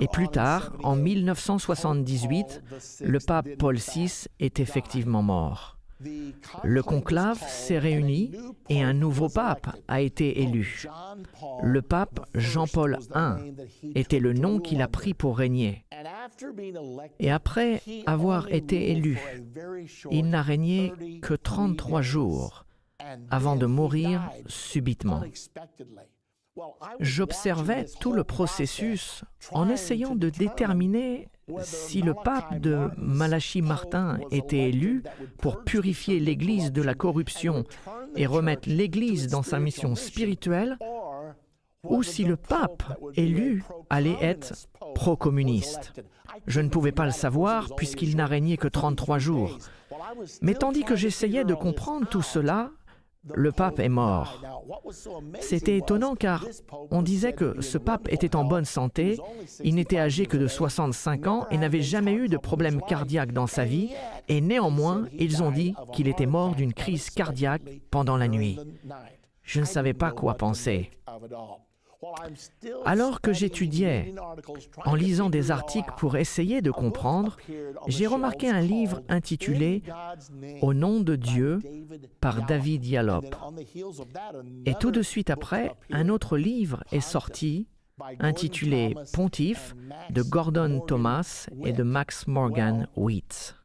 [0.00, 2.62] Et plus tard, en 1978,
[3.02, 5.71] le pape Paul VI est effectivement mort.
[6.64, 8.32] Le conclave s'est réuni
[8.68, 10.84] et un nouveau pape a été élu.
[11.62, 13.54] Le pape Jean-Paul I
[13.94, 15.84] était le nom qu'il a pris pour régner.
[17.18, 19.18] Et après avoir été élu,
[20.10, 22.66] il n'a régné que 33 jours
[23.30, 25.22] avant de mourir subitement.
[27.00, 31.28] J'observais tout le processus en essayant de déterminer
[31.62, 35.02] si le pape de Malachi Martin était élu
[35.38, 37.64] pour purifier l'Église de la corruption
[38.16, 40.78] et remettre l'Église dans sa mission spirituelle,
[41.88, 42.84] ou si le pape
[43.16, 44.54] élu allait être
[44.94, 45.92] pro-communiste.
[46.46, 49.58] Je ne pouvais pas le savoir puisqu'il n'a régné que 33 jours.
[50.40, 52.70] Mais tandis que j'essayais de comprendre tout cela,
[53.34, 54.42] le pape est mort.
[55.40, 56.44] C'était étonnant car
[56.90, 59.18] on disait que ce pape était en bonne santé,
[59.62, 63.46] il n'était âgé que de 65 ans et n'avait jamais eu de problème cardiaque dans
[63.46, 63.90] sa vie,
[64.28, 68.58] et néanmoins, ils ont dit qu'il était mort d'une crise cardiaque pendant la nuit.
[69.42, 70.90] Je ne savais pas quoi penser.
[72.84, 74.14] Alors que j'étudiais,
[74.84, 77.36] en lisant des articles pour essayer de comprendre,
[77.86, 79.82] j'ai remarqué un livre intitulé
[80.60, 81.60] Au nom de Dieu
[82.20, 83.24] par David Yalop.
[84.66, 87.68] Et tout de suite après, un autre livre est sorti
[88.18, 89.74] intitulé Pontife
[90.10, 93.61] de Gordon Thomas et de Max Morgan Wheat.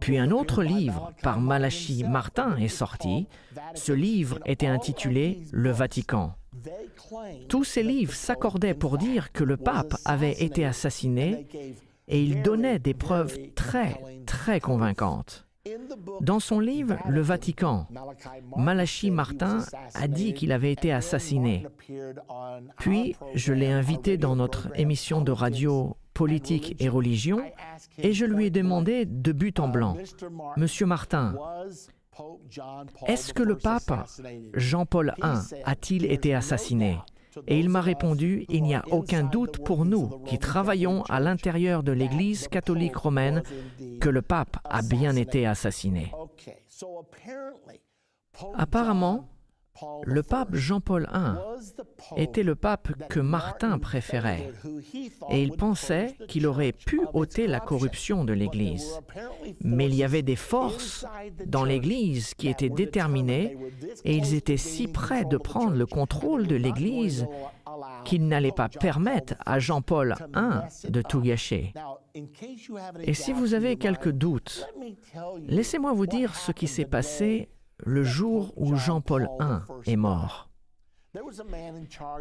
[0.00, 3.26] Puis un autre livre par Malachi Martin est sorti.
[3.74, 6.34] Ce livre était intitulé Le Vatican.
[7.48, 11.46] Tous ces livres s'accordaient pour dire que le pape avait été assassiné
[12.08, 15.46] et ils donnaient des preuves très, très convaincantes.
[16.22, 17.86] Dans son livre Le Vatican,
[18.56, 19.58] Malachi Martin
[19.94, 21.66] a dit qu'il avait été assassiné.
[22.78, 27.40] Puis, je l'ai invité dans notre émission de radio Politique et religion
[27.96, 29.96] et je lui ai demandé de but en blanc,
[30.58, 31.34] Monsieur Martin,
[33.06, 34.06] est-ce que le pape
[34.52, 36.98] Jean-Paul I a-t-il été assassiné?
[37.46, 41.82] Et il m'a répondu, il n'y a aucun doute pour nous qui travaillons à l'intérieur
[41.82, 43.42] de l'Église catholique romaine
[44.02, 46.12] que le pape a bien été assassiné.
[48.58, 49.29] Apparemment,
[50.04, 51.36] Le pape Jean-Paul I
[52.16, 54.52] était le pape que Martin préférait
[55.30, 59.00] et il pensait qu'il aurait pu ôter la corruption de l'Église.
[59.62, 61.06] Mais il y avait des forces
[61.46, 63.56] dans l'Église qui étaient déterminées
[64.04, 67.26] et ils étaient si près de prendre le contrôle de l'Église
[68.04, 71.72] qu'ils n'allaient pas permettre à Jean-Paul I de tout gâcher.
[73.02, 74.68] Et si vous avez quelques doutes,
[75.46, 77.48] laissez-moi vous dire ce qui s'est passé
[77.84, 80.50] le jour où Jean-Paul I est mort.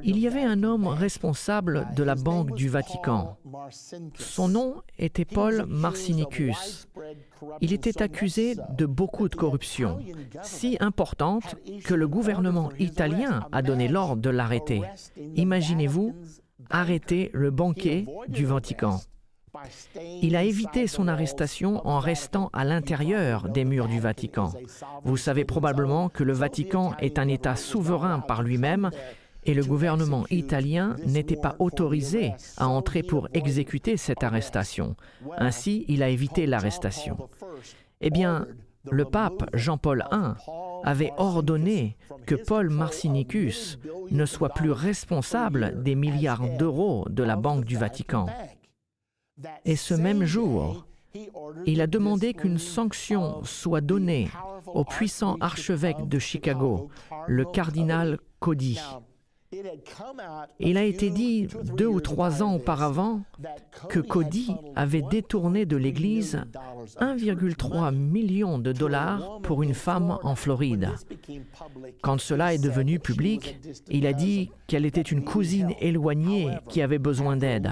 [0.04, 3.38] Il y avait un homme responsable de la Banque du Vatican.
[4.16, 6.88] Son nom était Paul Marcinicus.
[7.62, 10.00] Il était accusé de beaucoup de corruption,
[10.42, 11.56] si importante
[11.86, 14.82] que le gouvernement italien a donné l'ordre de l'arrêter.
[15.36, 16.16] Imaginez-vous
[16.72, 19.00] arrêter le banquier du Vatican.
[20.22, 24.54] Il a évité son arrestation en restant à l'intérieur des murs du Vatican.
[25.04, 28.90] Vous savez probablement que le Vatican est un État souverain par lui-même
[29.46, 34.96] et le gouvernement italien n'était pas autorisé à entrer pour exécuter cette arrestation.
[35.38, 37.18] Ainsi, il a évité l'arrestation.
[38.02, 38.48] Eh bien,
[38.92, 40.34] le pape Jean-Paul I
[40.84, 43.80] avait ordonné que Paul Marcinicus
[44.12, 48.28] ne soit plus responsable des milliards d'euros de la Banque du Vatican.
[49.66, 50.86] Et ce même jour,
[51.66, 54.30] il a demandé qu'une sanction soit donnée
[54.68, 56.90] au puissant archevêque de Chicago,
[57.28, 58.80] le cardinal Cody.
[60.60, 63.22] Il a été dit deux ou trois ans auparavant
[63.90, 66.44] que Cody avait détourné de l'Église
[67.00, 70.90] 1,3 million de dollars pour une femme en Floride.
[72.02, 77.00] Quand cela est devenu public, il a dit qu'elle était une cousine éloignée qui avait
[77.00, 77.72] besoin d'aide.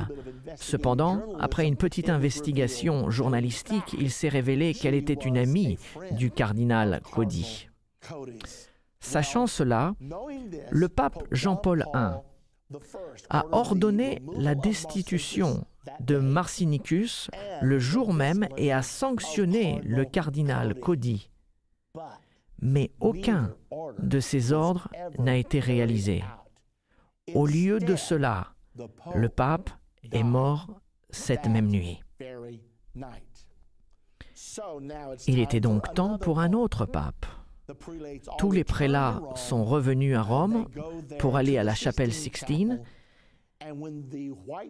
[0.56, 5.78] Cependant, après une petite investigation journalistique, il s'est révélé qu'elle était une amie
[6.12, 7.68] du cardinal Cody.
[9.00, 9.94] Sachant cela,
[10.72, 12.14] le pape Jean-Paul I
[13.30, 15.66] a ordonné la destitution
[16.02, 17.30] de Marcinicus
[17.62, 21.30] le jour même et a sanctionné le cardinal Cody.
[22.62, 23.56] Mais aucun
[24.00, 24.90] de ces ordres
[25.20, 26.24] n'a été réalisé.
[27.34, 28.54] Au lieu de cela,
[29.16, 29.70] le pape
[30.12, 30.68] est mort
[31.10, 32.02] cette même nuit.
[35.28, 37.26] Il était donc temps pour un autre pape.
[38.38, 40.68] Tous les prélats sont revenus à Rome
[41.20, 42.82] pour aller à la chapelle Sixtine.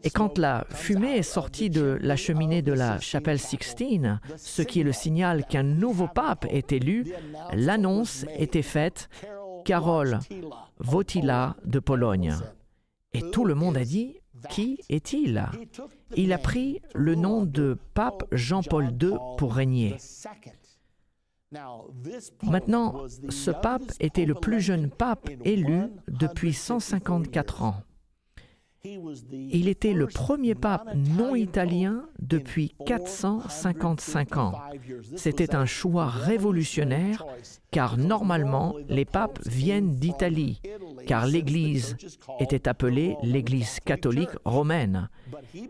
[0.04, 4.80] Et quand la fumée est sortie de la cheminée de la chapelle Sixtine, ce qui
[4.80, 7.14] est le signal qu'un nouveau pape est élu,
[7.54, 9.10] l'annonce était faite
[9.66, 10.20] Carole
[10.80, 12.36] Votila de Pologne.
[13.14, 14.20] Et tout le monde a dit
[14.50, 15.46] Qui est-il?
[16.16, 19.98] Il a pris le nom de pape Jean-Paul II pour régner.
[22.44, 27.76] Maintenant, ce pape était le plus jeune pape élu depuis 154 ans.
[29.32, 34.54] Il était le premier pape non italien depuis 455 ans.
[35.16, 37.26] C'était un choix révolutionnaire
[37.72, 40.62] car normalement les papes viennent d'Italie,
[41.06, 41.98] car l'Église
[42.40, 45.10] était appelée l'Église catholique romaine.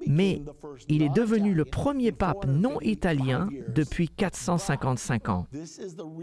[0.05, 0.41] Mais
[0.87, 5.47] il est devenu le premier pape non italien depuis 455 ans.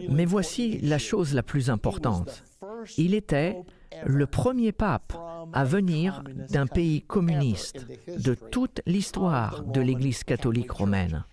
[0.09, 2.45] Mais voici la chose la plus importante.
[2.97, 3.57] Il était
[4.05, 5.13] le premier pape
[5.53, 7.87] à venir d'un pays communiste
[8.19, 11.25] de toute l'histoire de l'Église catholique romaine.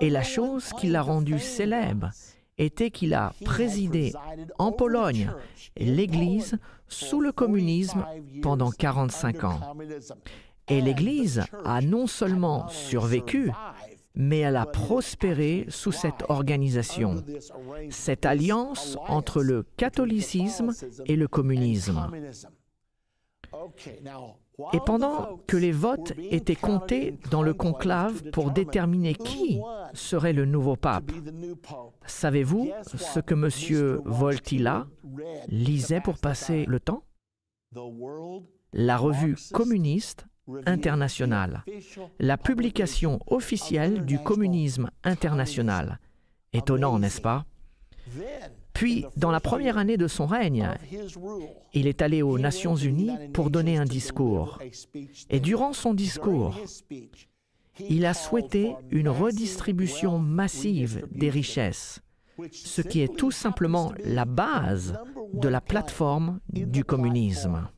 [0.00, 2.10] Et la chose qui l'a rendu célèbre
[2.58, 4.12] était qu'il a présidé
[4.58, 5.30] en Pologne
[5.76, 6.58] l'Église
[6.88, 8.04] sous le communisme
[8.42, 9.76] pendant 45 ans.
[10.68, 13.50] Et l'Église a non seulement survécu,
[14.18, 17.24] mais elle a prospéré sous cette organisation,
[17.88, 20.72] cette alliance entre le catholicisme
[21.06, 22.10] et le communisme.
[24.72, 29.60] Et pendant que les votes étaient comptés dans le conclave pour déterminer qui
[29.94, 31.12] serait le nouveau pape,
[32.04, 34.02] savez-vous ce que M.
[34.04, 34.88] Voltila
[35.46, 37.04] lisait pour passer le temps?
[38.72, 40.26] La revue communiste
[40.66, 41.64] internationale,
[42.18, 45.98] la publication officielle du communisme international.
[46.52, 47.44] Étonnant, n'est-ce pas?
[48.72, 50.70] Puis, dans la première année de son règne,
[51.74, 54.60] il est allé aux Nations Unies pour donner un discours.
[55.30, 56.56] Et durant son discours,
[57.88, 62.00] il a souhaité une redistribution massive des richesses,
[62.52, 64.96] ce qui est tout simplement la base
[65.34, 67.68] de la plateforme du communisme.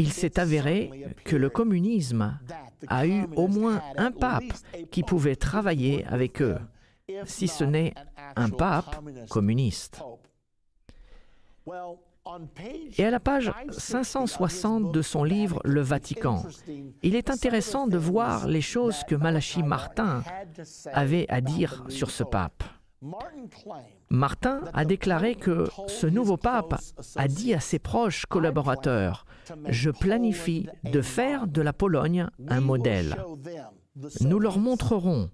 [0.00, 2.38] Il s'est avéré que le communisme
[2.86, 4.54] a eu au moins un pape
[4.90, 6.56] qui pouvait travailler avec eux
[7.26, 7.92] si ce n'est
[8.34, 8.98] un pape
[9.28, 10.00] communiste.
[12.96, 16.46] Et à la page 560 de son livre Le Vatican,
[17.02, 20.22] il est intéressant de voir les choses que Malachi Martin
[20.94, 22.64] avait à dire sur ce pape.
[24.10, 26.78] Martin a déclaré que ce nouveau pape
[27.16, 29.24] a dit à ses proches collaborateurs,
[29.68, 33.16] je planifie de faire de la Pologne un modèle.
[34.20, 35.30] Nous leur montrerons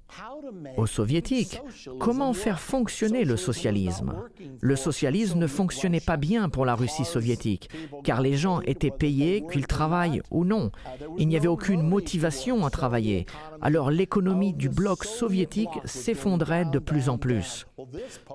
[0.78, 1.61] aux soviétiques
[2.00, 4.14] comment faire fonctionner le socialisme.
[4.61, 7.68] Le socialisme ne fonctionnait pas bien pour la Russie soviétique,
[8.02, 10.70] car les gens étaient payés, qu'ils travaillent ou non.
[11.18, 13.26] Il n'y avait aucune motivation à travailler.
[13.61, 17.66] Alors l'économie du bloc soviétique s'effondrait de plus en plus.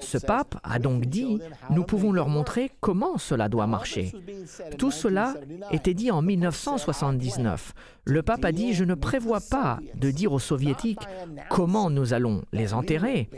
[0.02, 1.40] Ce pape a donc dit,
[1.72, 4.12] nous pouvons leur montrer comment cela doit marcher.
[4.78, 5.34] Tout cela
[5.72, 7.74] était dit en 1979.
[8.04, 11.08] Le pape a dit, je ne prévois pas de dire aux soviétiques
[11.50, 13.30] comment nous allons les enterrer,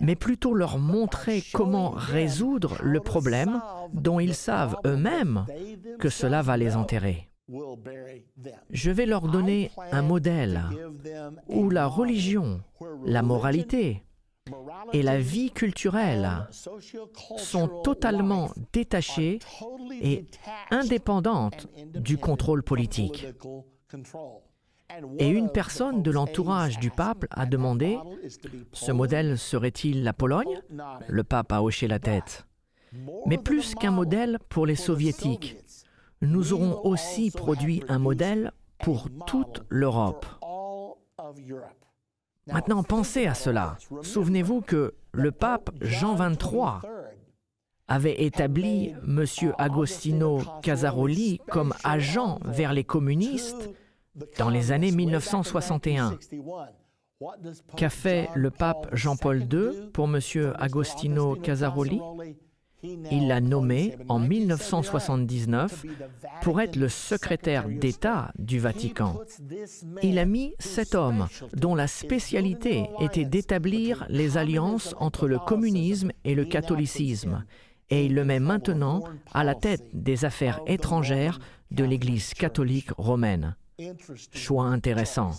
[0.00, 3.60] mais plutôt leur montrer comment résoudre le problème
[3.92, 5.44] dont ils savent eux-mêmes
[5.98, 7.30] que cela va les enterrer.
[8.70, 10.62] Je vais leur donner un modèle
[11.48, 12.60] où la religion,
[13.04, 14.02] la moralité
[14.92, 16.48] et la vie culturelle
[17.36, 19.40] sont totalement détachées
[20.00, 20.26] et
[20.70, 23.26] indépendantes du contrôle politique.
[25.18, 27.98] Et une personne de l'entourage du pape a demandé,
[28.72, 30.60] ce modèle serait-il la Pologne?
[31.08, 32.46] Le pape a hoché la tête.
[33.26, 35.56] Mais plus qu'un modèle pour les soviétiques,
[36.20, 40.26] nous aurons aussi produit un modèle pour toute l'Europe.
[42.46, 43.76] Maintenant, pensez à cela.
[44.02, 46.80] Souvenez-vous que le pape Jean XXIII
[47.88, 49.24] avait établi M.
[49.58, 53.70] Agostino Casaroli comme agent vers les communistes
[54.38, 56.18] dans les années 1961.
[57.76, 60.20] Qu'a fait le pape Jean-Paul II pour M.
[60.58, 62.00] Agostino Casaroli?
[63.10, 65.84] Il l'a nommé en 1979
[66.42, 69.18] pour être le secrétaire d'État du Vatican.
[70.02, 76.12] Il a mis cet homme dont la spécialité était d'établir les alliances entre le communisme
[76.24, 77.44] et le catholicisme,
[77.90, 81.38] et il le met maintenant à la tête des affaires étrangères
[81.70, 83.56] de l'Église catholique romaine.
[84.32, 85.32] Choix intéressant.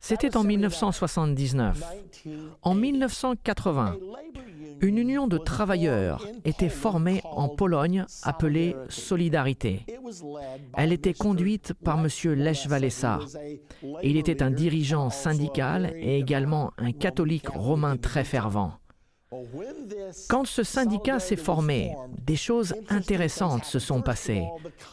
[0.00, 1.82] C'était en 1979.
[2.62, 3.96] En 1980,
[4.80, 9.84] une union de travailleurs était formée en Pologne appelée Solidarité.
[10.74, 12.08] Elle était conduite par M.
[12.34, 13.18] Lech Walesa.
[14.04, 18.77] Il était un dirigeant syndical et également un catholique romain très fervent.
[20.28, 21.94] Quand ce syndicat s'est formé,
[22.26, 24.46] des choses intéressantes se sont passées.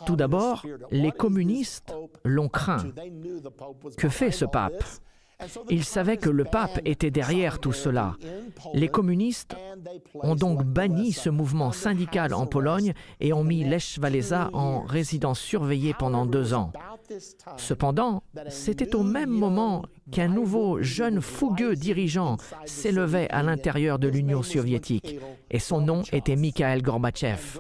[0.06, 2.84] Tout d'abord, les communistes l'ont craint.
[3.98, 4.84] Que fait ce pape?
[5.70, 8.16] Ils savaient que le pape était derrière tout cela.
[8.74, 9.56] Les communistes
[10.16, 14.00] ont donc banni ce mouvement syndical en Pologne et ont mis Lech
[14.54, 16.72] en résidence surveillée pendant deux ans.
[17.58, 24.44] Cependant, c'était au même moment qu'un nouveau jeune fougueux dirigeant s'élevait à l'intérieur de l'Union
[24.44, 25.20] soviétique,
[25.52, 27.60] et son nom était Mikhail Gorbatchev.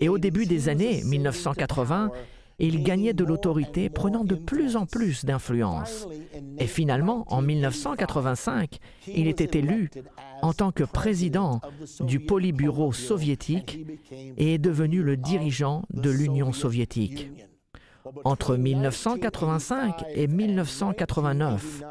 [0.00, 2.10] Et au début des années 1980,
[2.58, 6.08] il gagnait de l'autorité, prenant de plus en plus d'influence.
[6.58, 9.90] Et finalement, en 1985, il était élu
[10.42, 11.60] en tant que président
[12.00, 13.86] du Politburo soviétique
[14.36, 17.30] et est devenu le dirigeant de l'Union soviétique.
[18.24, 21.82] Entre 1985 et 1989,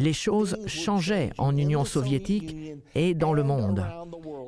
[0.00, 2.56] les choses changeaient en Union soviétique
[2.94, 3.84] et dans le monde.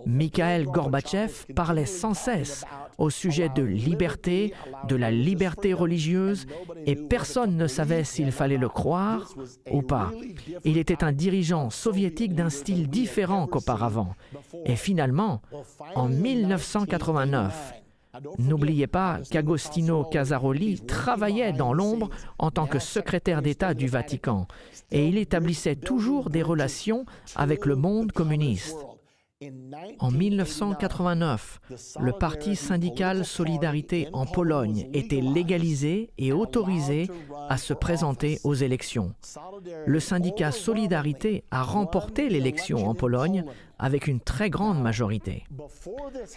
[0.06, 2.64] Mikhail Gorbatchev parlait sans cesse
[2.98, 4.52] au sujet de liberté,
[4.88, 6.46] de la liberté religieuse,
[6.86, 9.34] et personne ne savait s'il fallait le croire
[9.70, 10.12] ou pas.
[10.64, 14.14] Il était un dirigeant soviétique d'un style différent qu'auparavant.
[14.64, 15.42] Et finalement,
[15.94, 17.81] en 1989,
[18.38, 24.46] N'oubliez pas qu'Agostino Casaroli travaillait dans l'ombre en tant que secrétaire d'État du Vatican
[24.90, 27.06] et il établissait toujours des relations
[27.36, 28.76] avec le monde communiste.
[29.98, 31.60] En 1989,
[32.00, 37.08] le parti syndical Solidarité en Pologne était légalisé et autorisé
[37.48, 39.14] à se présenter aux élections.
[39.86, 43.44] Le syndicat Solidarité a remporté l'élection en Pologne
[43.82, 45.44] avec une très grande majorité.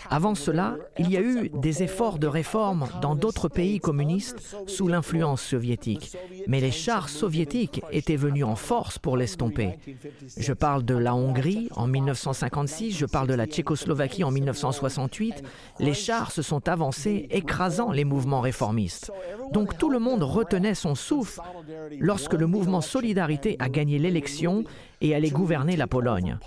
[0.09, 4.87] Avant cela, il y a eu des efforts de réforme dans d'autres pays communistes sous
[4.87, 6.17] l'influence soviétique,
[6.47, 9.77] mais les chars soviétiques étaient venus en force pour l'estomper.
[10.37, 15.43] Je parle de la Hongrie en 1956, je parle de la Tchécoslovaquie en 1968.
[15.79, 19.11] Les chars se sont avancés, écrasant les mouvements réformistes.
[19.53, 21.41] Donc tout le monde retenait son souffle
[21.99, 24.63] lorsque le mouvement Solidarité a gagné l'élection
[25.01, 26.39] et allait gouverner la Pologne.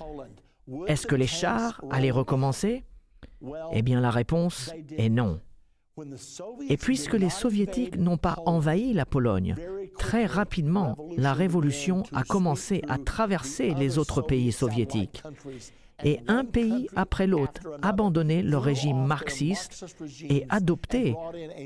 [0.87, 2.85] Est-ce que les chars allaient recommencer?
[3.73, 5.41] Eh bien la réponse est non.
[6.69, 9.57] Et puisque les soviétiques n'ont pas envahi la Pologne,
[9.99, 15.23] très rapidement, la révolution a commencé à traverser les autres pays soviétiques.
[16.05, 19.85] Et un pays après l'autre abandonné le régime marxiste
[20.29, 21.17] et adopté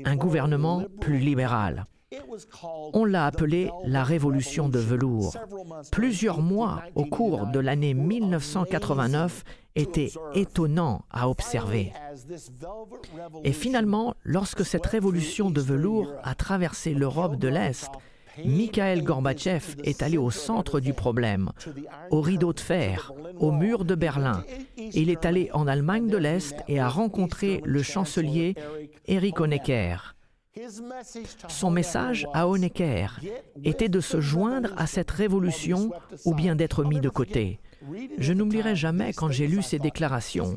[0.05, 1.85] un gouvernement plus libéral.
[2.93, 5.35] On l'a appelé la révolution de velours.
[5.91, 9.43] Plusieurs mois au cours de l'année 1989
[9.75, 11.93] étaient étonnants à observer.
[13.43, 17.89] Et finalement, lorsque cette révolution de velours a traversé l'Europe de l'Est,
[18.43, 21.51] Mikhail Gorbatchev est allé au centre du problème,
[22.09, 24.43] au rideau de fer, au mur de Berlin.
[24.77, 28.55] Il est allé en Allemagne de l'Est et a rencontré le chancelier
[29.07, 30.15] Erich Honecker.
[31.47, 33.19] Son message à Honecker
[33.63, 35.91] était de se joindre à cette révolution
[36.25, 37.59] ou bien d'être mis de côté.
[38.19, 40.55] Je n'oublierai jamais quand j'ai lu ces déclarations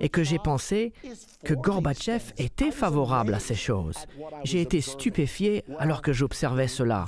[0.00, 0.92] et que j'ai pensé
[1.44, 3.98] que Gorbatchev était favorable à ces choses.
[4.44, 7.04] J'ai été stupéfié alors que j'observais cela.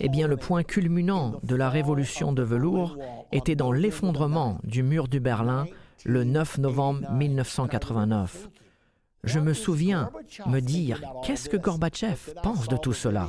[0.00, 2.98] Eh bien, le point culminant de la révolution de velours
[3.32, 5.64] était dans l'effondrement du mur du Berlin
[6.04, 8.50] le 9 novembre 1989.
[9.24, 10.10] Je me souviens
[10.46, 13.28] me dire, qu'est-ce que Gorbatchev pense de tout cela?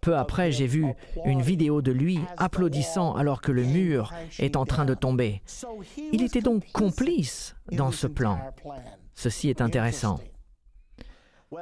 [0.00, 0.86] Peu après, j'ai vu
[1.24, 5.42] une vidéo de lui applaudissant alors que le mur est en train de tomber.
[6.12, 8.38] Il était donc complice dans ce plan.
[9.14, 10.20] Ceci est intéressant.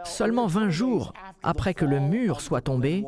[0.05, 1.13] Seulement 20 jours
[1.43, 3.05] après que le mur soit tombé,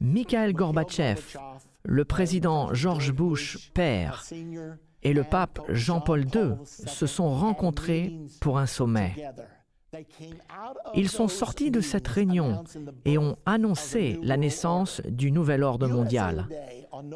[0.00, 1.38] Mikhail Gorbatchev,
[1.84, 4.24] le président George Bush père
[5.02, 9.14] et le pape Jean-Paul II se sont rencontrés pour un sommet.
[10.94, 12.64] Ils sont sortis de cette réunion
[13.04, 16.48] et ont annoncé la naissance du nouvel ordre mondial.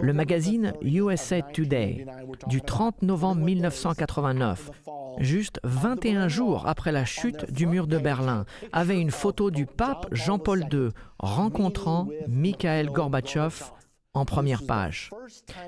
[0.01, 2.07] Le magazine USA Today
[2.49, 4.71] du 30 novembre 1989,
[5.19, 10.07] juste 21 jours après la chute du mur de Berlin, avait une photo du pape
[10.13, 13.73] Jean-Paul II rencontrant Mikhail Gorbatchev
[14.13, 15.11] en première page.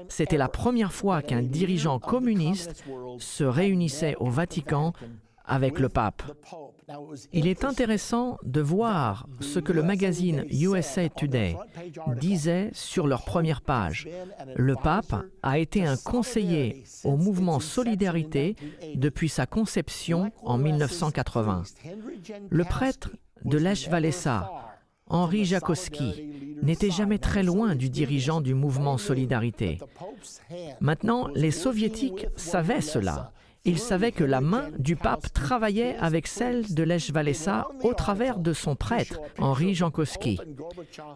[0.09, 2.85] C'était la première fois qu'un dirigeant communiste
[3.19, 4.93] se réunissait au Vatican
[5.45, 6.23] avec le pape.
[7.33, 11.57] Il est intéressant de voir ce que le magazine USA Today
[12.17, 14.09] disait sur leur première page.
[14.57, 18.57] Le pape a été un conseiller au mouvement Solidarité
[18.95, 21.65] depuis sa conception en 1980.
[22.51, 23.11] Le prêtre
[23.45, 24.51] de Lech Walesa,
[25.07, 29.79] Henri Jakowski, n'était jamais très loin du dirigeant du mouvement Solidarité.
[30.81, 33.33] Maintenant, les soviétiques savaient cela
[33.69, 37.13] il savait que la main du pape travaillait avec celle de Lech
[37.83, 40.41] au travers de son prêtre, Henri Jankowski.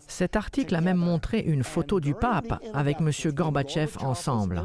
[0.07, 3.11] Cet article a même montré une photo du pape avec M.
[3.33, 4.65] Gorbatchev ensemble.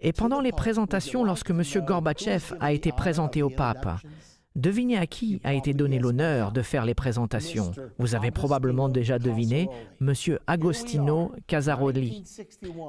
[0.00, 1.62] Et pendant les présentations, lorsque M.
[1.86, 4.00] Gorbatchev a été présenté au pape,
[4.54, 7.72] Devinez à qui a été donné l'honneur de faire les présentations.
[7.98, 9.68] Vous avez probablement déjà deviné,
[10.00, 10.12] M.
[10.46, 12.22] Agostino Casaroli.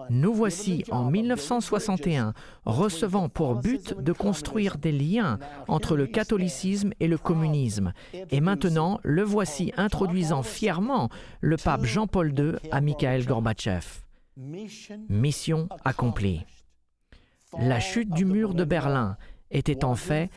[0.09, 2.33] Nous voici en 1961
[2.65, 7.93] recevant pour but de construire des liens entre le catholicisme et le communisme.
[8.29, 11.09] Et maintenant, le voici introduisant fièrement
[11.39, 13.85] le pape Jean-Paul II à Mikhail Gorbatchev.
[15.09, 16.45] Mission accomplie.
[17.59, 19.15] La chute du mur de Berlin
[19.51, 20.29] était en fait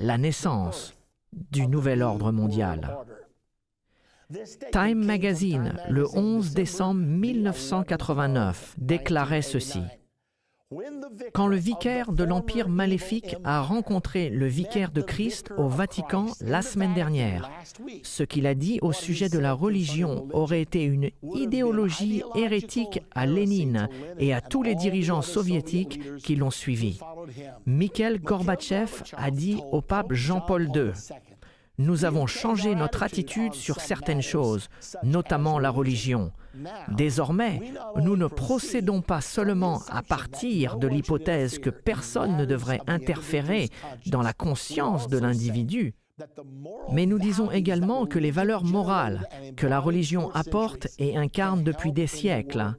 [0.00, 0.94] la naissance
[1.32, 2.96] du nouvel ordre mondial.
[4.72, 9.82] Time Magazine, le 11 décembre 1989, déclarait ceci.
[11.32, 16.62] Quand le vicaire de l'Empire maléfique a rencontré le vicaire de Christ au Vatican la
[16.62, 17.50] semaine dernière,
[18.04, 23.26] ce qu'il a dit au sujet de la religion aurait été une idéologie hérétique à
[23.26, 23.88] Lénine
[24.20, 27.00] et à tous les dirigeants soviétiques qui l'ont suivi.
[27.66, 30.92] Mikhail Gorbatchev a dit au pape Jean-Paul II
[31.78, 34.68] nous avons changé notre attitude sur certaines choses,
[35.02, 36.30] notamment la religion.
[36.88, 37.60] Désormais,
[37.96, 43.68] nous ne procédons pas seulement à partir de l'hypothèse que personne ne devrait interférer
[44.06, 45.94] dans la conscience de l'individu,
[46.92, 51.92] mais nous disons également que les valeurs morales que la religion apporte et incarne depuis
[51.92, 52.74] des siècles,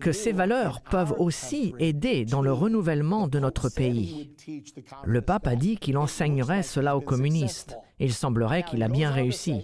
[0.00, 4.30] que ces valeurs peuvent aussi aider dans le renouvellement de notre pays.
[5.04, 7.76] Le pape a dit qu'il enseignerait cela aux communistes.
[8.00, 9.62] Il semblerait qu'il a bien réussi.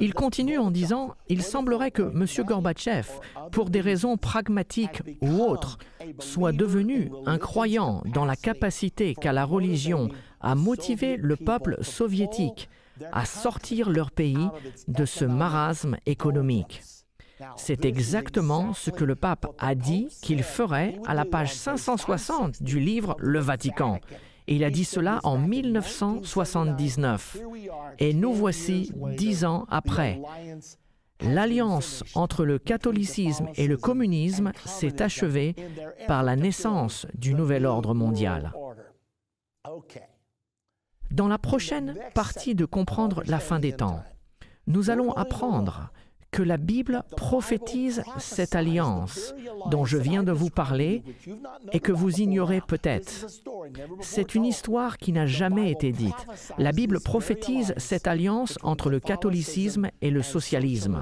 [0.00, 2.26] Il continue en disant, il semblerait que M.
[2.44, 3.08] Gorbatchev,
[3.52, 5.78] pour des raisons pragmatiques ou autres,
[6.18, 10.08] soit devenu un croyant dans la capacité qu'a la religion
[10.40, 12.68] à motiver le peuple soviétique
[13.12, 14.48] à sortir leur pays
[14.88, 16.82] de ce marasme économique.
[17.56, 22.80] C'est exactement ce que le pape a dit qu'il ferait à la page 560 du
[22.80, 24.00] livre Le Vatican.
[24.46, 27.38] Il a dit cela en 1979.
[27.98, 30.20] Et nous voici dix ans après.
[31.20, 35.54] L'alliance entre le catholicisme et le communisme s'est achevée
[36.06, 38.52] par la naissance du nouvel ordre mondial.
[41.10, 44.02] Dans la prochaine partie de Comprendre la fin des temps,
[44.66, 45.90] nous allons apprendre
[46.30, 49.34] que la Bible prophétise cette alliance
[49.70, 51.02] dont je viens de vous parler
[51.72, 53.26] et que vous ignorez peut-être.
[54.00, 56.26] C'est une histoire qui n'a jamais été dite.
[56.58, 61.00] La Bible prophétise cette alliance entre le catholicisme et le socialisme.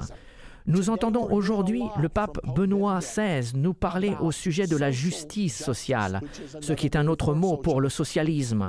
[0.67, 6.21] Nous entendons aujourd'hui le pape Benoît XVI nous parler au sujet de la justice sociale,
[6.59, 8.67] ce qui est un autre mot pour le socialisme.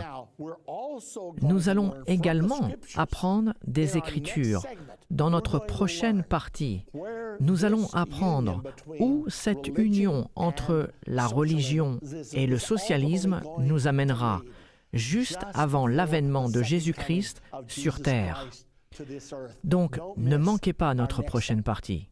[1.43, 4.63] Nous allons également apprendre des Écritures.
[5.11, 6.85] Dans notre prochaine partie,
[7.41, 8.63] nous allons apprendre
[9.01, 11.99] où cette union entre la religion
[12.33, 14.43] et le socialisme nous amènera
[14.93, 18.47] juste avant l'avènement de Jésus-Christ sur Terre.
[19.65, 22.09] Donc, ne manquez pas notre prochaine partie.